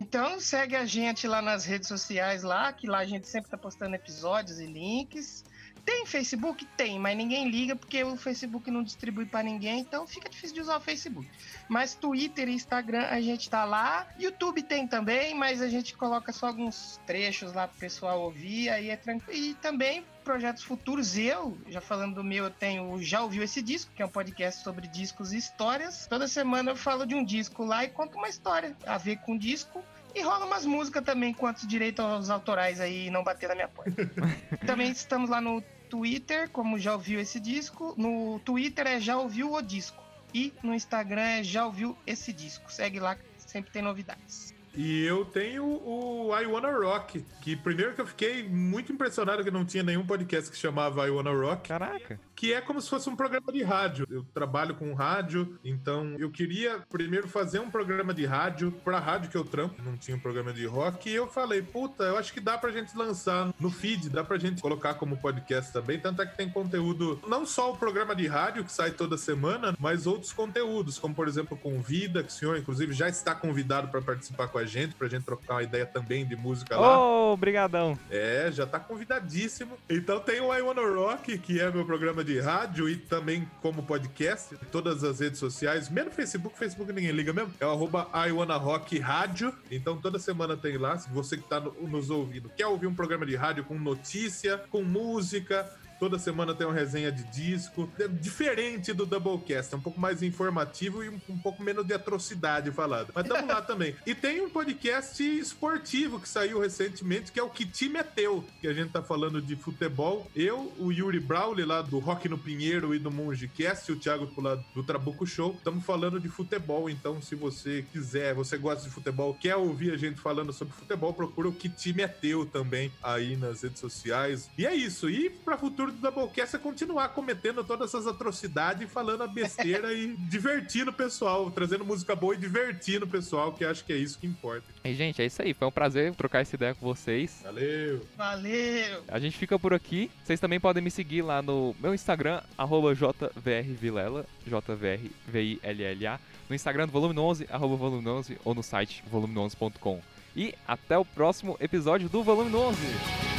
Então 0.00 0.40
segue 0.40 0.74
a 0.74 0.84
gente 0.84 1.28
lá 1.28 1.42
nas 1.42 1.64
redes 1.64 1.86
sociais 1.86 2.42
lá, 2.42 2.72
que 2.72 2.86
lá 2.86 2.98
a 2.98 3.04
gente 3.04 3.28
sempre 3.28 3.50
tá 3.50 3.58
postando 3.58 3.94
episódios 3.94 4.58
e 4.58 4.66
links. 4.66 5.44
Tem 5.84 6.06
Facebook? 6.06 6.64
Tem, 6.76 6.98
mas 6.98 7.16
ninguém 7.16 7.48
liga 7.48 7.74
porque 7.76 8.02
o 8.04 8.16
Facebook 8.16 8.70
não 8.70 8.82
distribui 8.82 9.26
pra 9.26 9.42
ninguém, 9.42 9.80
então 9.80 10.06
fica 10.06 10.28
difícil 10.28 10.54
de 10.54 10.60
usar 10.62 10.76
o 10.76 10.80
Facebook. 10.80 11.28
Mas 11.68 11.94
Twitter 11.94 12.48
e 12.48 12.52
Instagram 12.52 13.06
a 13.08 13.20
gente 13.20 13.48
tá 13.48 13.64
lá. 13.64 14.06
YouTube 14.18 14.62
tem 14.62 14.86
também, 14.86 15.34
mas 15.34 15.60
a 15.62 15.68
gente 15.68 15.96
coloca 15.96 16.32
só 16.32 16.48
alguns 16.48 17.00
trechos 17.06 17.52
lá 17.52 17.68
pro 17.68 17.78
pessoal 17.78 18.20
ouvir, 18.20 18.68
aí 18.68 18.90
é 18.90 18.96
tranquilo. 18.96 19.38
E 19.38 19.54
também 19.54 20.04
projetos 20.24 20.62
futuros, 20.62 21.16
eu, 21.16 21.56
já 21.68 21.80
falando 21.80 22.16
do 22.16 22.24
meu, 22.24 22.44
eu 22.44 22.50
tenho 22.50 23.02
Já 23.02 23.22
Ouviu 23.22 23.42
Esse 23.42 23.60
Disco, 23.62 23.90
que 23.94 24.02
é 24.02 24.06
um 24.06 24.10
podcast 24.10 24.62
sobre 24.62 24.86
discos 24.86 25.32
e 25.32 25.38
histórias. 25.38 26.06
Toda 26.06 26.28
semana 26.28 26.70
eu 26.70 26.76
falo 26.76 27.06
de 27.06 27.14
um 27.14 27.24
disco 27.24 27.64
lá 27.64 27.84
e 27.84 27.88
conto 27.88 28.16
uma 28.16 28.28
história 28.28 28.76
a 28.86 28.98
ver 28.98 29.16
com 29.16 29.34
o 29.34 29.38
disco. 29.38 29.82
E 30.14 30.22
rola 30.22 30.46
umas 30.46 30.66
músicas 30.66 31.04
também, 31.04 31.32
quanto 31.32 31.66
direito 31.66 32.00
aos 32.00 32.30
autorais 32.30 32.80
aí 32.80 33.10
não 33.10 33.22
bater 33.22 33.48
na 33.48 33.54
minha 33.54 33.68
porta. 33.68 33.92
também 34.66 34.90
estamos 34.90 35.30
lá 35.30 35.40
no 35.40 35.62
Twitter, 35.88 36.48
como 36.50 36.78
já 36.78 36.92
ouviu 36.92 37.20
esse 37.20 37.38
disco. 37.40 37.94
No 37.96 38.40
Twitter 38.40 38.86
é 38.86 39.00
já 39.00 39.16
ouviu 39.18 39.52
o 39.52 39.62
disco. 39.62 40.02
E 40.32 40.52
no 40.62 40.74
Instagram 40.74 41.22
é 41.22 41.42
já 41.42 41.66
ouviu 41.66 41.96
esse 42.06 42.32
disco. 42.32 42.72
Segue 42.72 43.00
lá, 43.00 43.16
que 43.16 43.22
sempre 43.38 43.70
tem 43.70 43.82
novidades. 43.82 44.54
E 44.74 45.04
eu 45.04 45.24
tenho 45.24 45.64
o 45.64 46.30
I 46.38 46.46
Wanna 46.46 46.70
Rock, 46.70 47.24
que 47.40 47.56
primeiro 47.56 47.92
que 47.92 48.00
eu 48.00 48.06
fiquei 48.06 48.48
muito 48.48 48.92
impressionado 48.92 49.42
que 49.42 49.50
não 49.50 49.64
tinha 49.64 49.82
nenhum 49.82 50.06
podcast 50.06 50.48
que 50.48 50.56
chamava 50.56 51.06
I 51.06 51.10
Wanna 51.10 51.32
Rock. 51.32 51.68
Caraca. 51.68 52.20
Que 52.40 52.54
é 52.54 52.60
como 52.62 52.80
se 52.80 52.88
fosse 52.88 53.06
um 53.10 53.14
programa 53.14 53.52
de 53.52 53.62
rádio. 53.62 54.06
Eu 54.10 54.24
trabalho 54.32 54.74
com 54.74 54.94
rádio, 54.94 55.58
então 55.62 56.16
eu 56.18 56.30
queria 56.30 56.78
primeiro 56.88 57.28
fazer 57.28 57.58
um 57.58 57.70
programa 57.70 58.14
de 58.14 58.24
rádio 58.24 58.72
pra 58.82 58.98
rádio 58.98 59.30
que 59.30 59.36
eu 59.36 59.44
trampo. 59.44 59.82
Não 59.82 59.94
tinha 59.94 60.16
um 60.16 60.20
programa 60.20 60.50
de 60.50 60.64
rock. 60.64 61.10
E 61.10 61.14
eu 61.14 61.26
falei, 61.26 61.60
puta, 61.60 62.04
eu 62.04 62.16
acho 62.16 62.32
que 62.32 62.40
dá 62.40 62.56
pra 62.56 62.70
gente 62.70 62.96
lançar 62.96 63.52
no 63.60 63.70
feed, 63.70 64.08
dá 64.08 64.24
pra 64.24 64.38
gente 64.38 64.62
colocar 64.62 64.94
como 64.94 65.18
podcast 65.18 65.70
também. 65.70 66.00
Tanto 66.00 66.22
é 66.22 66.26
que 66.26 66.34
tem 66.34 66.48
conteúdo, 66.48 67.20
não 67.28 67.44
só 67.44 67.74
o 67.74 67.76
programa 67.76 68.16
de 68.16 68.26
rádio 68.26 68.64
que 68.64 68.72
sai 68.72 68.92
toda 68.92 69.18
semana, 69.18 69.76
mas 69.78 70.06
outros 70.06 70.32
conteúdos, 70.32 70.98
como 70.98 71.14
por 71.14 71.28
exemplo 71.28 71.58
Convida, 71.58 72.22
que 72.22 72.30
o 72.30 72.32
senhor, 72.32 72.56
inclusive, 72.56 72.94
já 72.94 73.10
está 73.10 73.34
convidado 73.34 73.88
para 73.88 74.00
participar 74.00 74.48
com 74.48 74.56
a 74.56 74.64
gente, 74.64 74.94
pra 74.94 75.08
gente 75.08 75.26
trocar 75.26 75.56
uma 75.56 75.62
ideia 75.62 75.84
também 75.84 76.26
de 76.26 76.36
música 76.36 76.80
lá. 76.80 76.98
Ô, 76.98 77.34
obrigadão. 77.34 77.98
É, 78.10 78.48
já 78.50 78.64
tá 78.64 78.80
convidadíssimo. 78.80 79.76
Então 79.90 80.18
tem 80.20 80.40
o 80.40 80.54
I 80.54 80.62
Wanna 80.62 80.88
Rock, 80.88 81.36
que 81.36 81.60
é 81.60 81.70
meu 81.70 81.84
programa 81.84 82.24
de 82.24 82.29
rádio 82.38 82.88
e 82.88 82.96
também 82.96 83.48
como 83.62 83.82
podcast, 83.82 84.56
todas 84.70 85.02
as 85.02 85.18
redes 85.20 85.38
sociais, 85.38 85.88
menos 85.88 86.14
Facebook, 86.14 86.56
Facebook 86.58 86.92
ninguém 86.92 87.10
liga 87.10 87.32
mesmo. 87.32 87.52
É 87.58 87.66
o 87.66 87.70
arroba 87.70 88.08
Rock 88.56 88.98
Rádio. 88.98 89.52
Então 89.70 89.96
toda 89.96 90.18
semana 90.18 90.56
tem 90.56 90.76
lá. 90.76 90.98
Se 90.98 91.08
você 91.10 91.36
que 91.36 91.42
tá 91.48 91.58
no- 91.58 91.72
nos 91.88 92.10
ouvindo 92.10 92.48
quer 92.50 92.66
ouvir 92.66 92.86
um 92.86 92.94
programa 92.94 93.24
de 93.26 93.34
rádio 93.34 93.64
com 93.64 93.78
notícia, 93.78 94.58
com 94.70 94.82
música, 94.82 95.68
Toda 96.00 96.18
semana 96.18 96.54
tem 96.54 96.66
uma 96.66 96.72
resenha 96.72 97.12
de 97.12 97.22
disco. 97.24 97.86
É 97.98 98.08
diferente 98.08 98.94
do 98.94 99.04
Doublecast, 99.04 99.74
é 99.74 99.76
um 99.76 99.80
pouco 99.82 100.00
mais 100.00 100.22
informativo 100.22 101.04
e 101.04 101.10
um, 101.10 101.20
um 101.28 101.36
pouco 101.36 101.62
menos 101.62 101.86
de 101.86 101.92
atrocidade 101.92 102.70
falada. 102.72 103.12
Mas 103.14 103.28
tamo 103.28 103.46
lá 103.46 103.60
também. 103.62 103.94
E 104.06 104.14
tem 104.14 104.40
um 104.40 104.48
podcast 104.48 105.22
esportivo 105.22 106.18
que 106.18 106.26
saiu 106.26 106.58
recentemente, 106.58 107.30
que 107.30 107.38
é 107.38 107.42
o 107.42 107.50
Que 107.50 107.66
Time 107.66 107.98
é 107.98 108.02
Teu? 108.02 108.42
Que 108.62 108.68
a 108.68 108.72
gente 108.72 108.90
tá 108.90 109.02
falando 109.02 109.42
de 109.42 109.54
futebol. 109.56 110.26
Eu, 110.34 110.72
o 110.78 110.90
Yuri 110.90 111.20
Brawley 111.20 111.66
lá 111.66 111.82
do 111.82 111.98
Rock 111.98 112.30
no 112.30 112.38
Pinheiro 112.38 112.94
e 112.94 112.98
do 112.98 113.10
Mongecast, 113.10 113.90
e 113.90 113.94
o 113.94 113.98
Thiago 113.98 114.30
lá 114.40 114.58
do 114.74 114.82
Trabuco 114.82 115.26
Show. 115.26 115.54
Estamos 115.58 115.84
falando 115.84 116.18
de 116.18 116.30
futebol, 116.30 116.88
então 116.88 117.20
se 117.20 117.34
você 117.34 117.84
quiser, 117.92 118.34
você 118.34 118.56
gosta 118.56 118.88
de 118.88 118.94
futebol, 118.94 119.34
quer 119.34 119.56
ouvir 119.56 119.92
a 119.92 119.98
gente 119.98 120.18
falando 120.18 120.50
sobre 120.50 120.72
futebol, 120.72 121.12
procura 121.12 121.48
o 121.48 121.52
Que 121.52 121.68
Time 121.68 122.02
é 122.02 122.08
Teu 122.08 122.46
também 122.46 122.90
aí 123.02 123.36
nas 123.36 123.60
redes 123.62 123.80
sociais. 123.80 124.48
E 124.56 124.64
é 124.64 124.74
isso. 124.74 125.10
E 125.10 125.28
pra 125.28 125.58
futuro 125.58 125.89
do 125.90 125.98
Doublecast 125.98 126.56
é 126.56 126.58
continuar 126.58 127.10
cometendo 127.10 127.64
todas 127.64 127.88
essas 127.88 128.06
atrocidades 128.06 128.82
e 128.82 128.86
falando 128.86 129.22
a 129.22 129.26
besteira 129.26 129.92
e 129.92 130.14
divertindo 130.28 130.90
o 130.90 130.94
pessoal, 130.94 131.50
trazendo 131.50 131.84
música 131.84 132.14
boa 132.14 132.34
e 132.34 132.38
divertindo 132.38 133.04
o 133.04 133.08
pessoal, 133.08 133.52
que 133.52 133.64
acho 133.64 133.84
que 133.84 133.92
é 133.92 133.96
isso 133.96 134.18
que 134.18 134.26
importa. 134.26 134.64
E, 134.84 134.94
gente, 134.94 135.20
é 135.20 135.26
isso 135.26 135.42
aí. 135.42 135.54
Foi 135.54 135.68
um 135.68 135.72
prazer 135.72 136.14
trocar 136.14 136.40
essa 136.40 136.56
ideia 136.56 136.74
com 136.74 136.86
vocês. 136.86 137.40
Valeu! 137.42 138.06
Valeu! 138.16 139.04
A 139.08 139.18
gente 139.18 139.36
fica 139.36 139.58
por 139.58 139.74
aqui. 139.74 140.10
Vocês 140.24 140.40
também 140.40 140.60
podem 140.60 140.82
me 140.82 140.90
seguir 140.90 141.22
lá 141.22 141.42
no 141.42 141.74
meu 141.80 141.94
Instagram, 141.94 142.40
arroba 142.56 142.94
jvrvilela, 142.94 144.26
jvrvilla, 144.46 146.20
no 146.48 146.54
Instagram 146.54 146.86
do 146.86 146.92
Volume 146.92 147.18
11, 147.18 147.46
arroba 147.50 147.76
Volume 147.76 148.08
11, 148.08 148.38
ou 148.44 148.54
no 148.54 148.62
site 148.62 149.04
volume11.com. 149.10 150.00
E 150.34 150.54
até 150.66 150.96
o 150.98 151.04
próximo 151.04 151.56
episódio 151.60 152.08
do 152.08 152.22
Volume 152.22 152.54
11. 152.54 153.29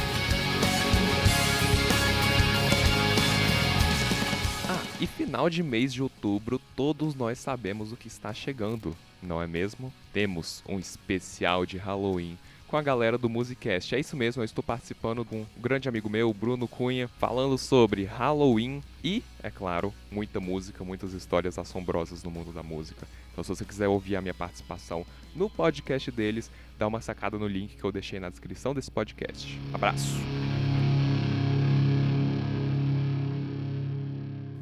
E 5.02 5.06
final 5.08 5.50
de 5.50 5.64
mês 5.64 5.92
de 5.92 6.00
outubro, 6.00 6.60
todos 6.76 7.16
nós 7.16 7.36
sabemos 7.40 7.90
o 7.90 7.96
que 7.96 8.06
está 8.06 8.32
chegando, 8.32 8.96
não 9.20 9.42
é 9.42 9.48
mesmo? 9.48 9.92
Temos 10.12 10.62
um 10.68 10.78
especial 10.78 11.66
de 11.66 11.76
Halloween 11.76 12.38
com 12.68 12.76
a 12.76 12.82
galera 12.82 13.18
do 13.18 13.28
Musicast. 13.28 13.96
É 13.96 13.98
isso 13.98 14.16
mesmo, 14.16 14.42
eu 14.42 14.44
estou 14.44 14.62
participando 14.62 15.24
com 15.24 15.38
um 15.38 15.46
grande 15.60 15.88
amigo 15.88 16.08
meu, 16.08 16.32
Bruno 16.32 16.68
Cunha, 16.68 17.08
falando 17.18 17.58
sobre 17.58 18.04
Halloween 18.04 18.80
e, 19.02 19.24
é 19.42 19.50
claro, 19.50 19.92
muita 20.08 20.38
música, 20.38 20.84
muitas 20.84 21.12
histórias 21.14 21.58
assombrosas 21.58 22.22
no 22.22 22.30
mundo 22.30 22.52
da 22.52 22.62
música. 22.62 23.04
Então, 23.32 23.42
se 23.42 23.48
você 23.48 23.64
quiser 23.64 23.88
ouvir 23.88 24.14
a 24.14 24.20
minha 24.20 24.32
participação 24.32 25.04
no 25.34 25.50
podcast 25.50 26.12
deles, 26.12 26.48
dá 26.78 26.86
uma 26.86 27.00
sacada 27.00 27.36
no 27.36 27.48
link 27.48 27.74
que 27.74 27.82
eu 27.82 27.90
deixei 27.90 28.20
na 28.20 28.30
descrição 28.30 28.72
desse 28.72 28.90
podcast. 28.90 29.58
Abraço! 29.74 30.71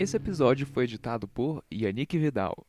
Esse 0.01 0.17
episódio 0.17 0.67
foi 0.67 0.85
editado 0.85 1.29
por 1.29 1.63
Yannick 1.71 2.17
Vidal. 2.17 2.67